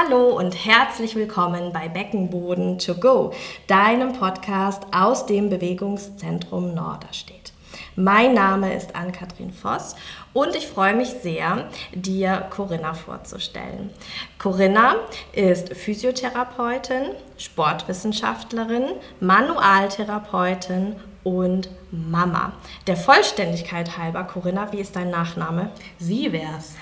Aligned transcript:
Hallo 0.00 0.28
und 0.28 0.52
herzlich 0.52 1.16
willkommen 1.16 1.72
bei 1.72 1.88
Beckenboden 1.88 2.78
to 2.78 2.94
go, 2.94 3.32
deinem 3.66 4.12
Podcast 4.12 4.84
aus 4.92 5.26
dem 5.26 5.50
Bewegungszentrum 5.50 6.72
Norderstedt. 6.72 7.52
Mein 7.96 8.32
Name 8.32 8.76
ist 8.76 8.94
Ann-Kathrin 8.94 9.52
Voss 9.52 9.96
und 10.34 10.54
ich 10.54 10.68
freue 10.68 10.94
mich 10.94 11.08
sehr, 11.08 11.68
dir 11.92 12.46
Corinna 12.50 12.94
vorzustellen. 12.94 13.90
Corinna 14.38 14.94
ist 15.32 15.74
Physiotherapeutin, 15.74 17.10
Sportwissenschaftlerin, 17.36 18.84
Manualtherapeutin 19.18 20.94
und 21.24 21.70
Mama. 21.90 22.52
Der 22.86 22.96
Vollständigkeit 22.96 23.98
halber, 23.98 24.22
Corinna, 24.22 24.70
wie 24.70 24.78
ist 24.78 24.94
dein 24.94 25.10
Nachname? 25.10 25.70
Sie 25.98 26.30
wär's. 26.30 26.74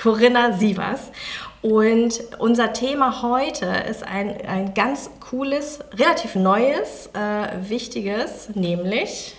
Corinna 0.00 0.52
Sievers. 0.52 1.10
Und 1.62 2.20
unser 2.40 2.72
Thema 2.72 3.22
heute 3.22 3.66
ist 3.88 4.02
ein, 4.02 4.36
ein 4.46 4.74
ganz 4.74 5.10
cooles, 5.20 5.78
relativ 5.94 6.34
neues, 6.34 7.08
äh, 7.14 7.68
wichtiges, 7.70 8.50
nämlich 8.54 9.36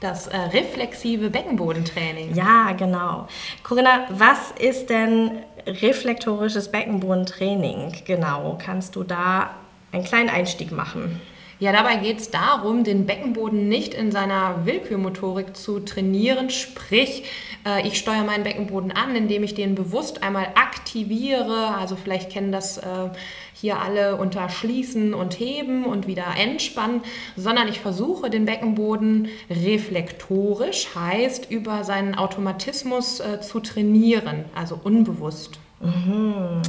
das 0.00 0.28
äh, 0.28 0.36
reflexive 0.36 1.30
Beckenbodentraining. 1.30 2.34
Ja, 2.34 2.72
genau. 2.72 3.26
Corinna, 3.64 4.06
was 4.10 4.52
ist 4.56 4.88
denn 4.88 5.32
reflektorisches 5.66 6.70
Beckenbodentraining? 6.70 7.92
Genau, 8.04 8.56
kannst 8.64 8.94
du 8.94 9.02
da 9.02 9.50
einen 9.90 10.04
kleinen 10.04 10.28
Einstieg 10.28 10.70
machen? 10.70 11.20
Ja, 11.60 11.72
dabei 11.72 11.96
geht 11.96 12.18
es 12.18 12.30
darum, 12.30 12.84
den 12.84 13.06
Beckenboden 13.06 13.68
nicht 13.68 13.94
in 13.94 14.12
seiner 14.12 14.66
Willkürmotorik 14.66 15.56
zu 15.56 15.80
trainieren. 15.80 16.50
Sprich, 16.50 17.24
äh, 17.64 17.86
ich 17.86 17.98
steuere 17.98 18.24
meinen 18.24 18.44
Beckenboden 18.44 18.92
an, 18.92 19.14
indem 19.16 19.42
ich 19.42 19.54
den 19.54 19.74
bewusst 19.74 20.22
einmal 20.22 20.48
aktiviere. 20.54 21.74
Also 21.78 21.96
vielleicht 21.96 22.30
kennen 22.30 22.52
das 22.52 22.78
äh, 22.78 23.10
hier 23.52 23.80
alle 23.80 24.16
unter 24.16 24.48
Schließen 24.48 25.14
und 25.14 25.38
Heben 25.38 25.84
und 25.84 26.06
wieder 26.06 26.26
entspannen, 26.38 27.02
sondern 27.36 27.68
ich 27.68 27.80
versuche 27.80 28.30
den 28.30 28.44
Beckenboden 28.44 29.28
reflektorisch, 29.50 30.94
heißt 30.94 31.50
über 31.50 31.84
seinen 31.84 32.14
Automatismus 32.14 33.20
äh, 33.20 33.40
zu 33.40 33.60
trainieren, 33.60 34.44
also 34.54 34.78
unbewusst. 34.82 35.58
Mhm. 35.80 36.62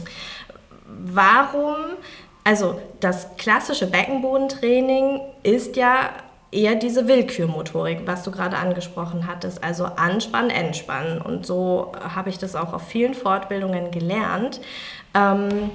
Warum 0.88 1.76
also 2.48 2.80
das 3.00 3.36
klassische 3.38 3.88
Beckenbodentraining 3.88 5.20
ist 5.42 5.76
ja 5.78 6.12
eher 6.52 6.76
diese 6.76 7.08
Willkürmotorik, 7.08 8.02
was 8.06 8.24
du 8.24 8.32
gerade 8.32 8.58
angesprochen 8.58 9.28
hattest, 9.28 9.64
also 9.64 9.86
anspannen, 9.86 10.50
entspannen. 10.50 11.22
Und 11.22 11.46
so 11.46 11.92
habe 12.00 12.30
ich 12.30 12.38
das 12.38 12.56
auch 12.56 12.74
auf 12.74 12.88
vielen 12.88 13.14
Fortbildungen 13.14 13.92
gelernt. 13.92 14.62
Ähm, 15.14 15.72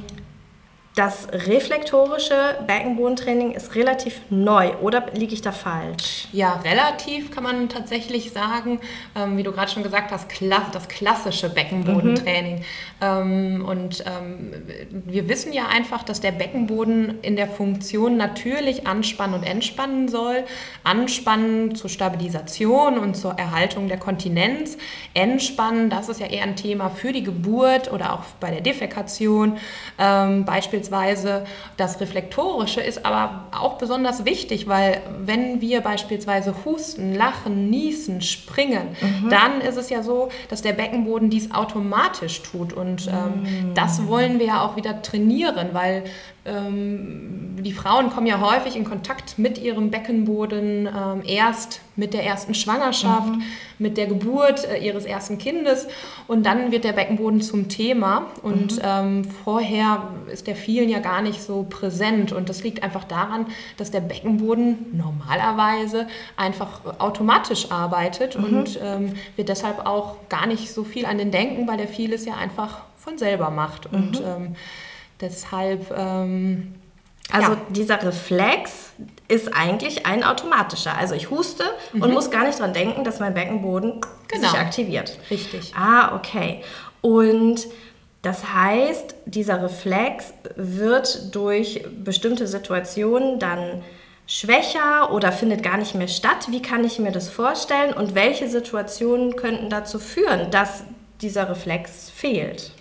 das 1.01 1.29
reflektorische 1.33 2.59
Beckenbodentraining 2.67 3.53
ist 3.53 3.75
relativ 3.75 4.21
neu, 4.29 4.73
oder 4.83 5.07
liege 5.15 5.33
ich 5.33 5.41
da 5.41 5.51
falsch? 5.51 6.29
Ja, 6.31 6.61
relativ 6.63 7.31
kann 7.31 7.43
man 7.43 7.71
tatsächlich 7.71 8.33
sagen. 8.33 8.81
Ähm, 9.17 9.39
wie 9.39 9.43
du 9.43 9.51
gerade 9.51 9.71
schon 9.71 9.83
gesagt 9.83 10.13
hast, 10.13 10.29
kla 10.29 10.61
das 10.75 10.89
klassische 10.89 11.49
Beckenbodentraining. 11.49 12.57
Mhm. 12.57 12.65
Ähm, 13.01 13.65
und 13.67 14.05
ähm, 14.07 14.53
wir 14.91 15.27
wissen 15.31 15.55
ja 15.55 15.69
einfach, 15.69 16.03
dass 16.03 16.21
der 16.21 16.33
Beckenboden 16.33 17.21
in 17.23 17.35
der 17.35 17.49
Funktion 17.49 18.19
natürlich 18.19 18.87
anspannen 18.87 19.37
und 19.37 19.45
entspannen 19.45 20.07
soll. 20.09 20.45
Anspannen 20.85 21.75
zur 21.75 21.89
Stabilisation 21.89 22.99
und 22.99 23.17
zur 23.17 23.39
Erhaltung 23.39 23.89
der 23.89 23.99
Kontinenz. 23.99 24.77
Entspannen, 25.15 25.89
das 25.89 26.11
ist 26.11 26.21
ja 26.21 26.27
eher 26.27 26.43
ein 26.43 26.57
Thema 26.57 26.91
für 26.91 27.13
die 27.13 27.23
Geburt 27.23 27.91
oder 27.91 28.13
auch 28.13 28.25
bei 28.39 28.51
der 28.51 28.61
Defekation. 28.61 29.57
Ähm, 29.99 30.45
beispielsweise 30.45 30.90
beispielsweise 30.91 31.45
das 31.77 32.01
Reflektorische 32.01 32.81
ist 32.81 33.07
aber 33.07 33.47
auch 33.53 33.79
besonders 33.79 34.25
wichtig, 34.25 34.69
weil 34.69 35.01
wenn 35.25 35.61
wir 35.61 35.81
beispielsweise 35.81 36.55
husten, 36.65 37.15
lachen, 37.15 37.71
niesen, 37.71 38.21
springen, 38.21 38.89
mhm. 39.01 39.31
dann 39.31 39.61
ist 39.61 39.77
es 39.77 39.91
ja 39.91 40.03
so, 40.03 40.29
dass 40.49 40.63
der 40.63 40.73
Beckenboden 40.73 41.31
dies 41.31 41.53
automatisch 41.53 42.43
tut. 42.43 42.73
Und 42.73 43.09
ähm, 43.09 43.43
mhm. 43.43 43.75
das 43.75 44.07
wollen 44.07 44.39
wir 44.39 44.47
ja 44.47 44.63
auch 44.63 44.77
wieder 44.77 45.03
trainieren, 45.03 45.69
weil 45.73 46.05
ähm, 46.45 47.57
die 47.61 47.73
Frauen 47.73 48.11
kommen 48.11 48.27
ja 48.27 48.41
häufig 48.41 48.77
in 48.77 48.85
Kontakt 48.85 49.39
mit 49.39 49.59
ihrem 49.59 49.91
Beckenboden 49.91 50.87
ähm, 50.87 51.23
erst 51.27 51.81
mit 52.01 52.15
der 52.15 52.25
ersten 52.25 52.55
Schwangerschaft, 52.55 53.29
mhm. 53.29 53.43
mit 53.79 53.97
der 53.97 54.07
Geburt 54.07 54.65
äh, 54.65 54.79
ihres 54.79 55.05
ersten 55.05 55.39
Kindes 55.39 55.87
und 56.27 56.45
dann 56.45 56.73
wird 56.73 56.85
der 56.85 56.93
Beckenboden 56.93 57.43
zum 57.43 57.69
Thema 57.69 58.27
und 58.43 58.77
mhm. 58.77 58.83
ähm, 58.83 59.25
vorher 59.45 60.09
ist 60.33 60.47
der 60.47 60.57
vielen 60.57 60.89
ja 60.89 60.99
gar 60.99 61.21
nicht 61.21 61.43
so 61.43 61.67
präsent 61.69 62.33
und 62.33 62.49
das 62.49 62.65
liegt 62.65 62.83
einfach 62.83 63.05
daran, 63.05 63.47
dass 63.77 63.91
der 63.91 64.01
Beckenboden 64.01 64.87
normalerweise 64.93 66.09
einfach 66.37 66.99
automatisch 66.99 67.71
arbeitet 67.71 68.37
mhm. 68.37 68.45
und 68.45 68.81
ähm, 68.83 69.13
wir 69.37 69.45
deshalb 69.45 69.87
auch 69.87 70.17
gar 70.29 70.47
nicht 70.47 70.73
so 70.73 70.83
viel 70.83 71.05
an 71.05 71.19
den 71.19 71.31
denken, 71.31 71.69
weil 71.69 71.77
der 71.77 71.89
vieles 71.89 72.25
ja 72.25 72.35
einfach 72.35 72.81
von 72.97 73.19
selber 73.19 73.51
macht 73.51 73.93
und 73.93 74.21
mhm. 74.21 74.27
ähm, 74.27 74.57
Deshalb. 75.21 75.93
Also 77.33 77.53
ja. 77.53 77.59
dieser 77.71 78.03
Reflex 78.03 78.93
ist 79.29 79.55
eigentlich 79.55 80.07
ein 80.07 80.25
automatischer. 80.25 80.97
Also 80.97 81.15
ich 81.15 81.31
huste 81.31 81.65
mhm. 81.93 82.03
und 82.03 82.13
muss 82.13 82.31
gar 82.31 82.45
nicht 82.45 82.59
dran 82.59 82.73
denken, 82.73 83.05
dass 83.05 83.21
mein 83.21 83.35
Beckenboden 83.35 84.01
genau. 84.29 84.49
sich 84.49 84.59
aktiviert. 84.59 85.19
Richtig. 85.31 85.73
Ah, 85.77 86.17
okay. 86.17 86.63
Und 87.01 87.67
das 88.23 88.53
heißt, 88.53 89.15
dieser 89.25 89.63
Reflex 89.63 90.35
wird 90.57 91.35
durch 91.35 91.85
bestimmte 92.05 92.47
Situationen 92.47 93.39
dann 93.39 93.83
schwächer 94.27 95.13
oder 95.13 95.33
findet 95.33 95.63
gar 95.63 95.79
nicht 95.79 95.95
mehr 95.95 96.09
statt. 96.09 96.49
Wie 96.51 96.61
kann 96.61 96.85
ich 96.85 96.99
mir 96.99 97.13
das 97.13 97.31
vorstellen 97.31 97.93
und 97.95 98.15
welche 98.15 98.49
Situationen 98.49 99.37
könnten 99.37 99.71
dazu 99.71 99.99
führen, 99.99 100.51
dass 100.51 100.85
dieser 101.21 101.49
Reflex 101.49 102.11
fehlt? 102.11 102.73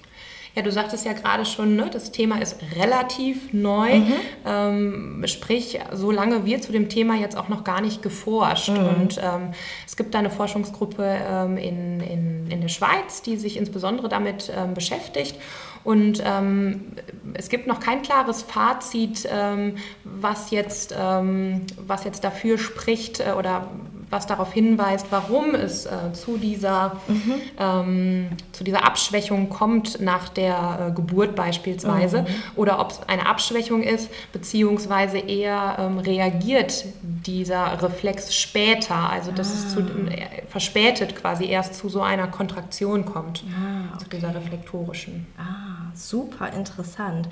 Ja, 0.60 0.66
du 0.66 0.74
sagtest 0.74 1.06
ja 1.06 1.14
gerade 1.14 1.46
schon, 1.46 1.78
ne, 1.78 1.90
das 1.90 2.12
Thema 2.12 2.42
ist 2.42 2.58
relativ 2.76 3.54
neu. 3.54 4.00
Mhm. 4.00 4.14
Ähm, 4.46 5.24
sprich, 5.26 5.80
so 5.94 6.12
lange 6.12 6.46
wird 6.46 6.66
zu 6.66 6.74
dem 6.74 6.90
Thema 6.90 7.16
jetzt 7.16 7.38
auch 7.38 7.48
noch 7.48 7.64
gar 7.64 7.80
nicht 7.80 8.02
geforscht. 8.02 8.68
Mhm. 8.68 8.88
Und 8.88 9.18
ähm, 9.20 9.52
es 9.88 9.96
gibt 9.96 10.14
da 10.14 10.20
eine 10.20 10.30
Forschungsgruppe 10.30 11.18
ähm, 11.32 11.56
in, 11.56 12.02
in, 12.02 12.52
in 12.52 12.60
der 12.60 12.68
Schweiz, 12.68 13.22
die 13.22 13.38
sich 13.38 13.56
insbesondere 13.56 14.10
damit 14.10 14.52
ähm, 14.54 14.74
beschäftigt. 14.74 15.38
Und 15.86 16.22
ähm, 16.26 16.88
es 17.36 17.48
gibt 17.48 17.66
noch 17.66 17.80
kein 17.80 18.02
klares 18.02 18.42
Fazit, 18.42 19.30
ähm, 19.32 19.76
was, 20.04 20.52
jetzt, 20.52 20.94
ähm, 21.00 21.68
was 21.78 22.04
jetzt 22.04 22.26
dafür 22.26 22.58
spricht 22.58 23.22
äh, 23.22 23.32
oder 23.32 23.70
was 24.10 24.28
darauf 24.28 24.52
hinweist, 24.54 25.08
warum 25.10 25.56
es 25.56 25.86
äh, 25.86 26.14
zu, 26.14 26.38
dieser, 26.38 26.98
mhm. 27.08 27.34
ähm, 27.60 28.30
zu 28.52 28.64
dieser 28.64 28.86
Abschwächung 28.86 29.50
kommt 29.50 30.02
nach 30.02 30.30
der 30.30 30.88
äh, 30.90 30.96
Geburt 30.96 31.36
beispielsweise 31.36 32.24
mhm. 32.24 32.28
oder 32.56 32.80
ob 32.80 32.92
es 32.92 33.00
eine 33.08 33.28
Abschwächung 33.28 33.84
ist, 33.84 34.10
beziehungsweise 34.32 35.20
eher 35.20 35.78
ähm, 35.80 36.00
reagiert 36.00 36.86
dieser 37.02 37.82
Reflex 37.82 38.36
später, 38.36 38.96
also 38.96 39.32
dass 39.32 39.50
ah. 39.50 39.54
es 39.54 39.74
zu, 39.74 39.80
äh, 39.82 40.46
verspätet 40.48 41.16
quasi 41.16 41.46
erst 41.46 41.76
zu 41.76 41.90
so 41.90 42.02
einer 42.02 42.28
Kontraktion 42.28 43.06
kommt, 43.06 43.44
ah, 43.50 43.94
okay. 43.94 44.04
zu 44.04 44.10
dieser 44.10 44.36
reflektorischen. 44.36 45.28
Ah, 45.38 45.92
super 45.94 46.52
interessant. 46.54 47.30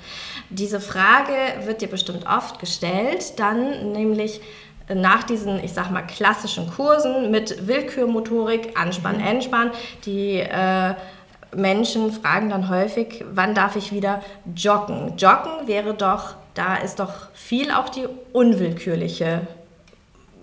Diese 0.50 0.80
Frage 0.80 1.66
wird 1.66 1.82
dir 1.82 1.88
bestimmt 1.88 2.26
oft 2.26 2.58
gestellt, 2.60 3.38
dann 3.38 3.92
nämlich, 3.92 4.40
nach 4.94 5.24
diesen, 5.24 5.62
ich 5.62 5.72
sag 5.72 5.90
mal, 5.90 6.02
klassischen 6.02 6.70
Kursen 6.70 7.30
mit 7.30 7.66
Willkürmotorik, 7.66 8.78
Anspann, 8.78 9.18
mhm. 9.18 9.26
Entspann, 9.26 9.70
die 10.04 10.40
äh, 10.40 10.94
Menschen 11.54 12.12
fragen 12.12 12.50
dann 12.50 12.68
häufig, 12.68 13.24
wann 13.32 13.54
darf 13.54 13.76
ich 13.76 13.92
wieder 13.92 14.22
joggen? 14.54 15.16
Joggen 15.16 15.66
wäre 15.66 15.94
doch, 15.94 16.34
da 16.54 16.76
ist 16.76 17.00
doch 17.00 17.30
viel 17.32 17.70
auch 17.70 17.88
die 17.88 18.06
unwillkürliche 18.32 19.46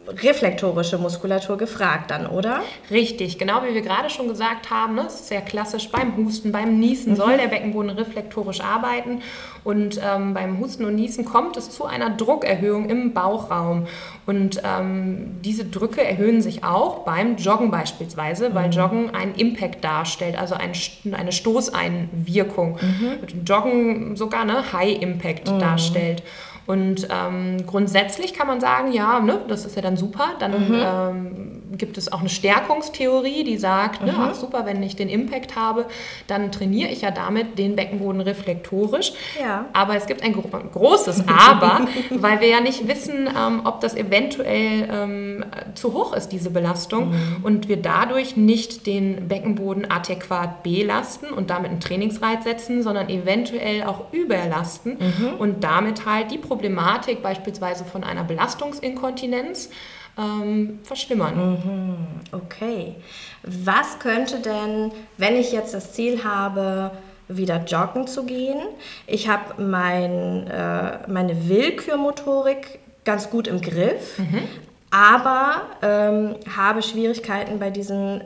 reflektorische 0.07 0.98
Muskulatur 0.98 1.57
gefragt 1.57 2.12
dann, 2.12 2.28
oder? 2.28 2.62
Richtig, 2.92 3.38
genau 3.38 3.63
wie 3.63 3.74
wir 3.74 3.81
gerade 3.81 4.10
schon 4.10 4.28
gesagt 4.28 4.69
haben, 4.69 4.96
ne, 4.96 5.04
das 5.04 5.16
ist 5.16 5.28
sehr 5.28 5.42
klassisch, 5.42 5.90
beim 5.90 6.16
Husten, 6.18 6.52
beim 6.52 6.80
Niesen 6.80 7.13
mhm. 7.13 7.18
soll 7.18 7.38
der 7.38 7.48
Beckenboden 7.48 7.92
reflektorisch 7.92 8.62
arbeiten 8.62 9.22
und 9.63 10.00
ähm, 10.04 10.34
beim 10.34 10.60
Husten 10.60 10.86
und 10.86 10.96
Niesen 10.96 11.25
kommt 11.25 11.57
es 11.57 11.72
zu 11.72 11.86
einer 11.86 12.12
Druckerhöhung 12.12 12.90
im 12.90 13.13
Bauchraum 13.13 13.88
und 14.25 14.62
ähm, 14.63 15.38
diese 15.44 15.66
Drücke 15.66 16.04
erhöhen 16.04 16.42
sich 16.42 16.63
auch 16.63 17.00
beim 17.00 17.36
Joggen 17.38 17.72
beispielsweise, 17.72 18.54
weil 18.54 18.68
mhm. 18.68 18.74
Joggen 18.74 19.16
einen 19.16 19.36
Impact 19.36 19.84
darstellt, 19.84 20.38
also 20.38 20.56
ein, 20.56 20.74
eine 21.13 21.31
Stoßeinwirkung. 21.31 22.80
Mhm. 22.81 23.44
Joggen 23.46 24.16
sogar 24.16 24.42
eine 24.42 24.72
High 24.72 25.01
Impact 25.01 25.51
mhm. 25.51 25.60
darstellt. 25.60 26.24
Und 26.68 27.08
ähm, 27.12 27.66
grundsätzlich 27.68 28.34
kann 28.34 28.48
man 28.48 28.60
sagen, 28.60 28.92
ja, 28.92 29.20
ne, 29.20 29.40
das 29.48 29.66
ist 29.66 29.76
ja 29.76 29.82
dann 29.82 29.98
super, 29.98 30.30
dann 30.40 30.52
mhm. 30.52 30.76
ähm, 30.84 31.64
gibt 31.77 31.98
es 31.98 32.12
auch 32.12 32.19
eine 32.19 32.30
Stärkungstheorie, 32.30 33.44
die 33.44 33.57
sagt, 33.57 34.01
ne, 34.01 34.12
mhm. 34.12 34.18
ne, 34.18 34.27
ach 34.31 34.36
super, 34.36 34.66
wenn 34.66 34.81
ich 34.83 34.95
den 34.95 35.10
Impact 35.10 35.56
habe, 35.56 35.86
dann 36.27 36.51
trainiere 36.51 36.89
ich 36.89 37.01
ja 37.01 37.12
damit 37.12 37.57
den 37.57 37.75
Beckenboden 37.75 38.22
reflektorisch. 38.22 39.13
Ja. 39.39 39.66
Aber 39.74 39.95
es 39.95 40.06
gibt 40.06 40.24
ein, 40.24 40.33
gro 40.33 40.44
großes 40.45 41.25
Aber, 41.50 41.88
weil 42.12 42.39
wir 42.39 42.48
ja 42.48 42.62
nicht 42.62 42.88
wissen, 42.88 43.27
ähm, 43.27 43.62
ob 43.66 43.81
das 43.81 43.95
eventuell 43.95 44.88
ähm, 44.92 45.45
zu 45.74 45.94
hoch 45.94 46.13
ist, 46.13 46.30
diese 46.30 46.50
Belastung, 46.50 47.10
mhm. 47.10 47.38
und 47.44 47.68
wir 47.68 47.77
dadurch 47.77 48.38
nicht 48.38 48.88
den 48.88 49.27
Beckenboden 49.27 49.89
adäquat 49.89 50.63
belasten 50.63 51.27
und 51.27 51.50
damit 51.50 51.72
einen 51.72 51.80
Trainingsreiz 51.80 52.44
setzen, 52.44 52.83
sondern 52.83 53.10
eventuell 53.10 53.83
auch 53.83 54.12
überlasten 54.12 54.98
mhm. 55.00 55.33
und 55.39 55.63
damit 55.63 56.06
halt 56.06 56.31
die 56.31 56.38
Problematik 56.38 57.22
beispielsweise 57.22 57.86
von 57.86 58.04
einer 58.04 58.24
Belastungsinkontinenz 58.24 59.69
ähm, 60.18 60.80
verschlimmern. 60.84 61.36
Mhm. 61.36 61.96
Okay. 62.32 62.96
Was 63.44 64.00
könnte 64.00 64.40
denn, 64.40 64.92
wenn 65.18 65.36
ich 65.36 65.52
jetzt 65.52 65.74
das 65.74 65.94
Ziel 65.94 66.24
habe, 66.24 66.92
wieder 67.28 67.64
joggen 67.66 68.08
zu 68.08 68.24
gehen, 68.24 68.60
ich 69.08 69.28
habe 69.28 69.62
mein, 69.62 70.48
äh, 70.48 71.08
meine 71.08 71.50
Willkürmotorik 71.50 72.80
ganz 73.04 73.30
gut 73.30 73.48
im 73.48 73.62
Griff, 73.62 74.20
mhm. 74.20 74.44
aber 74.92 75.64
ähm, 75.82 76.36
habe 76.56 76.82
Schwierigkeiten 76.82 77.60
bei 77.60 77.70
diesen 77.70 78.22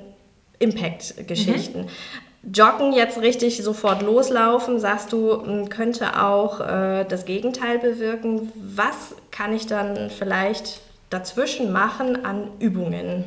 Impact-Geschichten. 0.59 1.83
Mhm. 1.83 2.51
Joggen 2.53 2.94
jetzt 2.94 3.21
richtig 3.21 3.62
sofort 3.62 4.01
loslaufen, 4.01 4.80
sagst 4.80 5.12
du, 5.12 5.68
könnte 5.69 6.21
auch 6.21 6.62
äh, 6.62 7.03
das 7.03 7.25
Gegenteil 7.25 7.80
bewirken. 7.80 8.51
Was 8.56 9.15
kann 9.30 9.53
ich 9.53 9.68
dann 9.68 10.09
vielleicht 10.09 10.80
dazwischen 11.09 11.71
machen 11.71 12.25
an 12.25 12.50
Übungen? 12.59 13.25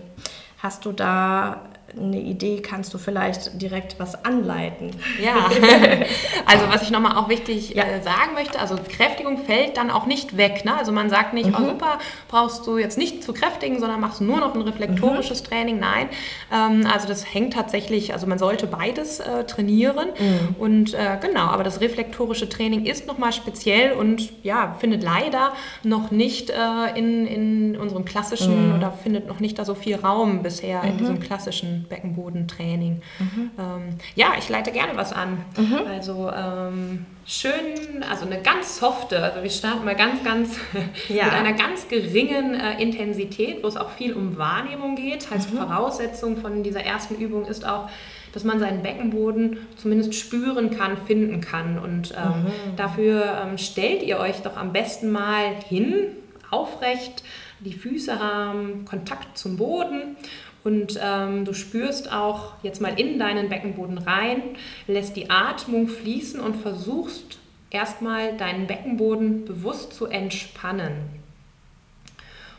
Hast 0.58 0.84
du 0.84 0.92
da 0.92 1.62
eine 1.96 2.20
Idee, 2.20 2.60
kannst 2.62 2.94
du 2.94 2.98
vielleicht 2.98 3.60
direkt 3.60 3.98
was 3.98 4.24
anleiten. 4.24 4.90
Ja, 5.22 5.34
also 6.46 6.68
was 6.68 6.82
ich 6.82 6.90
nochmal 6.90 7.16
auch 7.16 7.28
wichtig 7.28 7.74
ja. 7.74 7.84
äh, 7.84 8.02
sagen 8.02 8.34
möchte, 8.34 8.58
also 8.58 8.76
Kräftigung 8.76 9.38
fällt 9.38 9.76
dann 9.76 9.90
auch 9.90 10.06
nicht 10.06 10.36
weg. 10.36 10.64
Ne? 10.64 10.74
Also 10.76 10.92
man 10.92 11.10
sagt 11.10 11.34
nicht, 11.34 11.50
oh, 11.54 11.58
mhm. 11.58 11.66
oh 11.66 11.68
super, 11.70 11.98
brauchst 12.28 12.66
du 12.66 12.78
jetzt 12.78 12.96
nicht 12.96 13.22
zu 13.22 13.32
kräftigen, 13.32 13.78
sondern 13.80 14.00
machst 14.00 14.20
nur 14.20 14.38
noch 14.38 14.54
ein 14.54 14.62
reflektorisches 14.62 15.42
mhm. 15.42 15.46
Training. 15.46 15.78
Nein, 15.78 16.08
ähm, 16.52 16.86
also 16.92 17.06
das 17.08 17.32
hängt 17.32 17.54
tatsächlich, 17.54 18.12
also 18.12 18.26
man 18.26 18.38
sollte 18.38 18.66
beides 18.66 19.20
äh, 19.20 19.44
trainieren. 19.44 20.08
Mhm. 20.18 20.56
Und 20.58 20.94
äh, 20.94 21.18
genau, 21.20 21.46
aber 21.46 21.62
das 21.62 21.80
reflektorische 21.80 22.48
Training 22.48 22.86
ist 22.86 23.06
nochmal 23.06 23.32
speziell 23.32 23.92
und 23.92 24.32
ja, 24.42 24.76
findet 24.78 25.02
leider 25.02 25.52
noch 25.82 26.10
nicht 26.10 26.50
äh, 26.50 26.98
in, 26.98 27.26
in 27.26 27.76
unserem 27.76 28.04
klassischen 28.04 28.70
mhm. 28.70 28.76
oder 28.76 28.92
findet 28.92 29.28
noch 29.28 29.40
nicht 29.40 29.58
da 29.58 29.64
so 29.64 29.74
viel 29.74 29.96
Raum 29.96 30.42
bisher 30.42 30.82
in 30.84 30.94
mhm. 30.94 30.98
diesem 30.98 31.20
klassischen 31.20 31.81
Beckenbodentraining. 31.88 33.02
Mhm. 33.18 33.50
Ähm, 33.58 33.82
ja, 34.14 34.32
ich 34.38 34.48
leite 34.48 34.72
gerne 34.72 34.96
was 34.96 35.12
an. 35.12 35.44
Mhm. 35.56 35.80
Also 35.88 36.30
ähm, 36.30 37.06
schön, 37.26 38.02
also 38.08 38.26
eine 38.26 38.40
ganz 38.42 38.78
softe, 38.78 39.22
also 39.22 39.42
wir 39.42 39.50
starten 39.50 39.84
mal 39.84 39.94
ganz, 39.94 40.22
ganz 40.24 40.56
ja. 41.08 41.24
mit 41.24 41.32
einer 41.32 41.52
ganz 41.52 41.88
geringen 41.88 42.54
äh, 42.54 42.82
Intensität, 42.82 43.62
wo 43.62 43.68
es 43.68 43.76
auch 43.76 43.90
viel 43.90 44.14
um 44.14 44.36
Wahrnehmung 44.38 44.96
geht. 44.96 45.30
Heißt, 45.30 45.52
mhm. 45.52 45.58
Voraussetzung 45.58 46.36
von 46.36 46.62
dieser 46.62 46.84
ersten 46.84 47.16
Übung 47.16 47.46
ist 47.46 47.66
auch, 47.66 47.88
dass 48.32 48.44
man 48.44 48.58
seinen 48.58 48.82
Beckenboden 48.82 49.58
zumindest 49.76 50.14
spüren 50.14 50.70
kann, 50.70 50.96
finden 50.96 51.40
kann. 51.40 51.78
Und 51.78 52.12
ähm, 52.12 52.44
mhm. 52.44 52.76
dafür 52.76 53.42
ähm, 53.44 53.58
stellt 53.58 54.02
ihr 54.02 54.18
euch 54.18 54.40
doch 54.42 54.56
am 54.56 54.72
besten 54.72 55.10
mal 55.10 55.54
hin, 55.68 56.16
aufrecht, 56.50 57.22
die 57.60 57.72
Füße 57.72 58.18
haben 58.18 58.84
Kontakt 58.84 59.38
zum 59.38 59.56
Boden 59.56 60.16
und 60.64 60.98
ähm, 61.02 61.44
du 61.44 61.54
spürst 61.54 62.12
auch 62.12 62.54
jetzt 62.62 62.80
mal 62.80 62.98
in 62.98 63.18
deinen 63.18 63.48
Beckenboden 63.48 63.98
rein, 63.98 64.42
lässt 64.86 65.16
die 65.16 65.30
Atmung 65.30 65.88
fließen 65.88 66.40
und 66.40 66.56
versuchst 66.56 67.38
erstmal 67.70 68.36
deinen 68.36 68.66
Beckenboden 68.66 69.44
bewusst 69.44 69.92
zu 69.94 70.06
entspannen. 70.06 71.10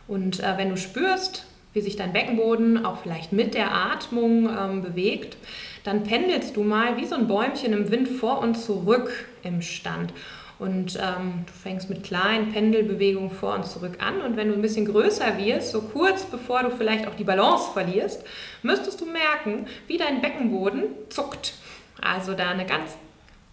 Und 0.07 0.41
äh, 0.41 0.57
wenn 0.57 0.69
du 0.69 0.77
spürst, 0.77 1.45
wie 1.71 1.81
sich 1.81 1.95
dein 1.95 2.13
Beckenboden 2.13 2.85
auch 2.85 2.97
vielleicht 2.97 3.31
mit 3.31 3.53
der 3.53 3.73
Atmung 3.73 4.49
ähm, 4.49 4.81
bewegt, 4.81 5.37
dann 5.83 6.03
pendelst 6.03 6.55
du 6.55 6.63
mal 6.63 6.97
wie 6.97 7.05
so 7.05 7.15
ein 7.15 7.27
Bäumchen 7.27 7.73
im 7.73 7.89
Wind 7.89 8.07
vor 8.07 8.39
und 8.39 8.55
zurück 8.55 9.27
im 9.43 9.61
Stand. 9.61 10.13
Und 10.59 10.97
ähm, 11.01 11.45
du 11.45 11.51
fängst 11.51 11.89
mit 11.89 12.03
kleinen 12.03 12.51
Pendelbewegungen 12.51 13.31
vor 13.31 13.55
und 13.55 13.65
zurück 13.65 13.97
an. 13.99 14.21
Und 14.21 14.37
wenn 14.37 14.49
du 14.49 14.53
ein 14.53 14.61
bisschen 14.61 14.85
größer 14.85 15.37
wirst, 15.37 15.71
so 15.71 15.81
kurz 15.81 16.23
bevor 16.25 16.63
du 16.63 16.69
vielleicht 16.69 17.07
auch 17.07 17.15
die 17.15 17.23
Balance 17.23 17.71
verlierst, 17.73 18.23
müsstest 18.61 19.01
du 19.01 19.05
merken, 19.05 19.67
wie 19.87 19.97
dein 19.97 20.21
Beckenboden 20.21 20.83
zuckt. 21.09 21.53
Also 22.01 22.33
da 22.33 22.49
eine 22.49 22.65
ganz 22.65 22.97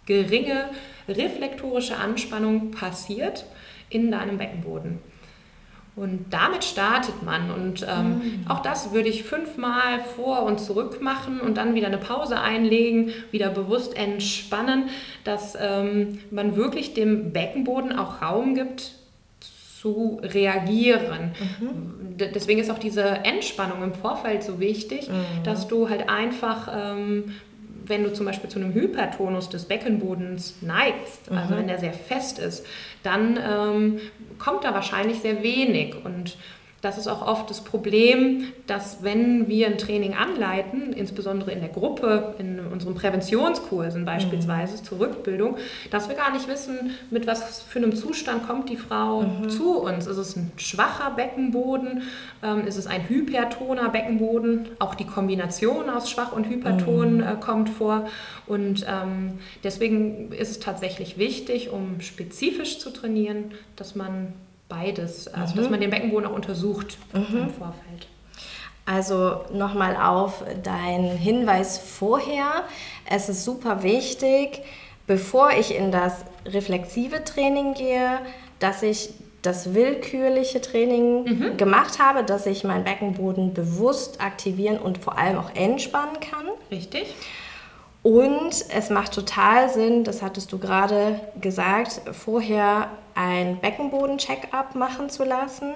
geringe 0.05 0.69
reflektorische 1.07 1.97
Anspannung 1.97 2.71
passiert 2.71 3.45
in 3.89 4.11
deinem 4.11 4.37
Beckenboden. 4.37 4.99
Und 6.01 6.25
damit 6.31 6.63
startet 6.63 7.21
man. 7.21 7.51
Und 7.51 7.85
ähm, 7.87 8.07
mhm. 8.07 8.45
auch 8.49 8.63
das 8.63 8.91
würde 8.91 9.07
ich 9.07 9.21
fünfmal 9.21 9.99
vor 10.15 10.41
und 10.41 10.59
zurück 10.59 10.99
machen 10.99 11.39
und 11.39 11.57
dann 11.57 11.75
wieder 11.75 11.85
eine 11.85 11.99
Pause 11.99 12.39
einlegen, 12.39 13.11
wieder 13.29 13.49
bewusst 13.49 13.95
entspannen, 13.95 14.85
dass 15.25 15.55
ähm, 15.61 16.17
man 16.31 16.55
wirklich 16.55 16.95
dem 16.95 17.31
Beckenboden 17.33 17.95
auch 17.99 18.19
Raum 18.23 18.55
gibt, 18.55 18.93
zu 19.79 20.19
reagieren. 20.23 21.33
Mhm. 21.59 22.17
Deswegen 22.17 22.59
ist 22.59 22.71
auch 22.71 22.79
diese 22.79 23.03
Entspannung 23.03 23.83
im 23.83 23.93
Vorfeld 23.93 24.41
so 24.41 24.59
wichtig, 24.59 25.07
mhm. 25.07 25.43
dass 25.43 25.67
du 25.67 25.87
halt 25.87 26.09
einfach 26.09 26.67
ähm, 26.73 27.35
wenn 27.85 28.03
du 28.03 28.13
zum 28.13 28.25
Beispiel 28.25 28.49
zu 28.49 28.59
einem 28.59 28.73
Hypertonus 28.73 29.49
des 29.49 29.65
Beckenbodens 29.65 30.55
neigst, 30.61 31.31
also 31.31 31.53
mhm. 31.53 31.59
wenn 31.59 31.67
der 31.67 31.79
sehr 31.79 31.93
fest 31.93 32.39
ist, 32.39 32.65
dann 33.03 33.37
ähm, 33.37 33.99
kommt 34.37 34.63
da 34.63 34.73
wahrscheinlich 34.73 35.19
sehr 35.19 35.43
wenig. 35.43 35.95
Und 36.03 36.37
das 36.81 36.97
ist 36.97 37.07
auch 37.07 37.25
oft 37.25 37.49
das 37.49 37.61
Problem, 37.61 38.47
dass 38.65 39.03
wenn 39.03 39.47
wir 39.47 39.67
ein 39.67 39.77
Training 39.77 40.15
anleiten, 40.15 40.93
insbesondere 40.93 41.51
in 41.51 41.59
der 41.59 41.69
Gruppe, 41.69 42.33
in 42.39 42.59
unseren 42.59 42.95
Präventionskursen 42.95 44.03
beispielsweise 44.03 44.77
mhm. 44.77 44.83
zur 44.83 44.99
Rückbildung, 44.99 45.57
dass 45.91 46.09
wir 46.09 46.15
gar 46.15 46.31
nicht 46.33 46.47
wissen, 46.47 46.91
mit 47.11 47.27
was 47.27 47.61
für 47.61 47.77
einem 47.77 47.95
Zustand 47.95 48.47
kommt 48.47 48.69
die 48.69 48.77
Frau 48.77 49.21
mhm. 49.21 49.49
zu 49.49 49.77
uns. 49.77 50.07
Ist 50.07 50.17
es 50.17 50.35
ein 50.35 50.51
schwacher 50.57 51.11
Beckenboden? 51.11 52.01
Ähm, 52.41 52.65
ist 52.65 52.77
es 52.77 52.87
ein 52.87 53.07
hypertoner 53.07 53.89
Beckenboden? 53.89 54.69
Auch 54.79 54.95
die 54.95 55.05
Kombination 55.05 55.87
aus 55.87 56.09
schwach 56.09 56.31
und 56.31 56.49
hyperton 56.49 57.17
mhm. 57.17 57.23
äh, 57.23 57.35
kommt 57.39 57.69
vor. 57.69 58.07
Und 58.47 58.85
ähm, 58.89 59.39
deswegen 59.63 60.31
ist 60.31 60.49
es 60.49 60.59
tatsächlich 60.59 61.19
wichtig, 61.19 61.69
um 61.69 62.01
spezifisch 62.01 62.79
zu 62.79 62.89
trainieren, 62.89 63.51
dass 63.75 63.95
man 63.95 64.33
beides, 64.71 65.27
also 65.27 65.53
mhm. 65.53 65.57
dass 65.57 65.69
man 65.69 65.81
den 65.81 65.89
Beckenboden 65.89 66.27
auch 66.27 66.33
untersucht 66.33 66.97
mhm. 67.13 67.37
im 67.37 67.49
Vorfeld. 67.49 68.07
Also 68.85 69.41
nochmal 69.53 69.95
auf 69.95 70.43
deinen 70.63 71.15
Hinweis 71.17 71.77
vorher. 71.77 72.63
Es 73.05 73.29
ist 73.29 73.43
super 73.43 73.83
wichtig, 73.83 74.61
bevor 75.05 75.51
ich 75.51 75.75
in 75.75 75.91
das 75.91 76.25
reflexive 76.45 77.23
Training 77.23 77.73
gehe, 77.75 78.19
dass 78.59 78.81
ich 78.81 79.11
das 79.41 79.73
willkürliche 79.73 80.61
Training 80.61 81.23
mhm. 81.23 81.57
gemacht 81.57 81.99
habe, 81.99 82.23
dass 82.23 82.45
ich 82.45 82.63
meinen 82.63 82.83
Beckenboden 82.83 83.53
bewusst 83.53 84.21
aktivieren 84.21 84.77
und 84.77 84.99
vor 84.99 85.17
allem 85.17 85.37
auch 85.37 85.53
entspannen 85.55 86.19
kann. 86.19 86.47
Richtig. 86.69 87.13
Und 88.03 88.65
es 88.75 88.89
macht 88.89 89.13
total 89.13 89.69
Sinn, 89.69 90.03
das 90.03 90.21
hattest 90.21 90.51
du 90.51 90.57
gerade 90.57 91.19
gesagt, 91.39 92.01
vorher 92.11 92.89
ein 93.13 93.59
Beckenboden-Check-up 93.59 94.73
machen 94.75 95.09
zu 95.09 95.23
lassen, 95.23 95.73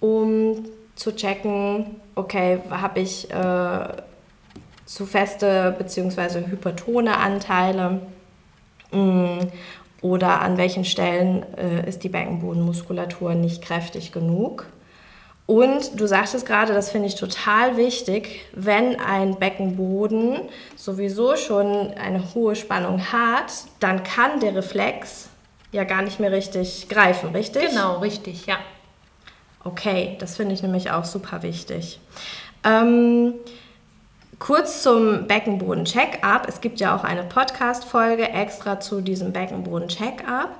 um 0.00 0.66
zu 0.94 1.16
checken, 1.16 2.00
okay, 2.14 2.60
habe 2.70 3.00
ich 3.00 3.30
äh, 3.30 3.88
zu 4.84 5.06
feste 5.06 5.74
bzw. 5.78 6.46
hypertone 6.46 7.16
Anteile 7.16 8.02
mh, 8.92 8.98
mm, 8.98 9.38
oder 10.02 10.42
an 10.42 10.58
welchen 10.58 10.84
Stellen 10.84 11.44
äh, 11.56 11.88
ist 11.88 12.04
die 12.04 12.10
Beckenbodenmuskulatur 12.10 13.34
nicht 13.34 13.62
kräftig 13.62 14.12
genug. 14.12 14.66
Und 15.46 16.00
du 16.00 16.06
sagtest 16.06 16.46
gerade, 16.46 16.72
das 16.72 16.90
finde 16.90 17.08
ich 17.08 17.16
total 17.16 17.76
wichtig, 17.76 18.46
wenn 18.54 18.98
ein 18.98 19.38
Beckenboden 19.38 20.40
sowieso 20.74 21.36
schon 21.36 21.92
eine 21.92 22.34
hohe 22.34 22.56
Spannung 22.56 23.12
hat, 23.12 23.52
dann 23.78 24.02
kann 24.04 24.40
der 24.40 24.54
Reflex 24.54 25.28
ja 25.70 25.84
gar 25.84 26.00
nicht 26.00 26.18
mehr 26.18 26.32
richtig 26.32 26.88
greifen, 26.88 27.30
richtig? 27.30 27.68
Genau, 27.68 27.98
richtig, 27.98 28.46
ja. 28.46 28.56
Okay, 29.64 30.16
das 30.18 30.36
finde 30.36 30.54
ich 30.54 30.62
nämlich 30.62 30.90
auch 30.90 31.04
super 31.04 31.42
wichtig. 31.42 32.00
Ähm, 32.64 33.34
kurz 34.38 34.82
zum 34.82 35.26
Beckenboden-Check-up. 35.26 36.48
Es 36.48 36.62
gibt 36.62 36.80
ja 36.80 36.96
auch 36.96 37.04
eine 37.04 37.22
Podcast-Folge 37.22 38.30
extra 38.30 38.80
zu 38.80 39.02
diesem 39.02 39.32
Beckenboden-Check-up. 39.32 40.58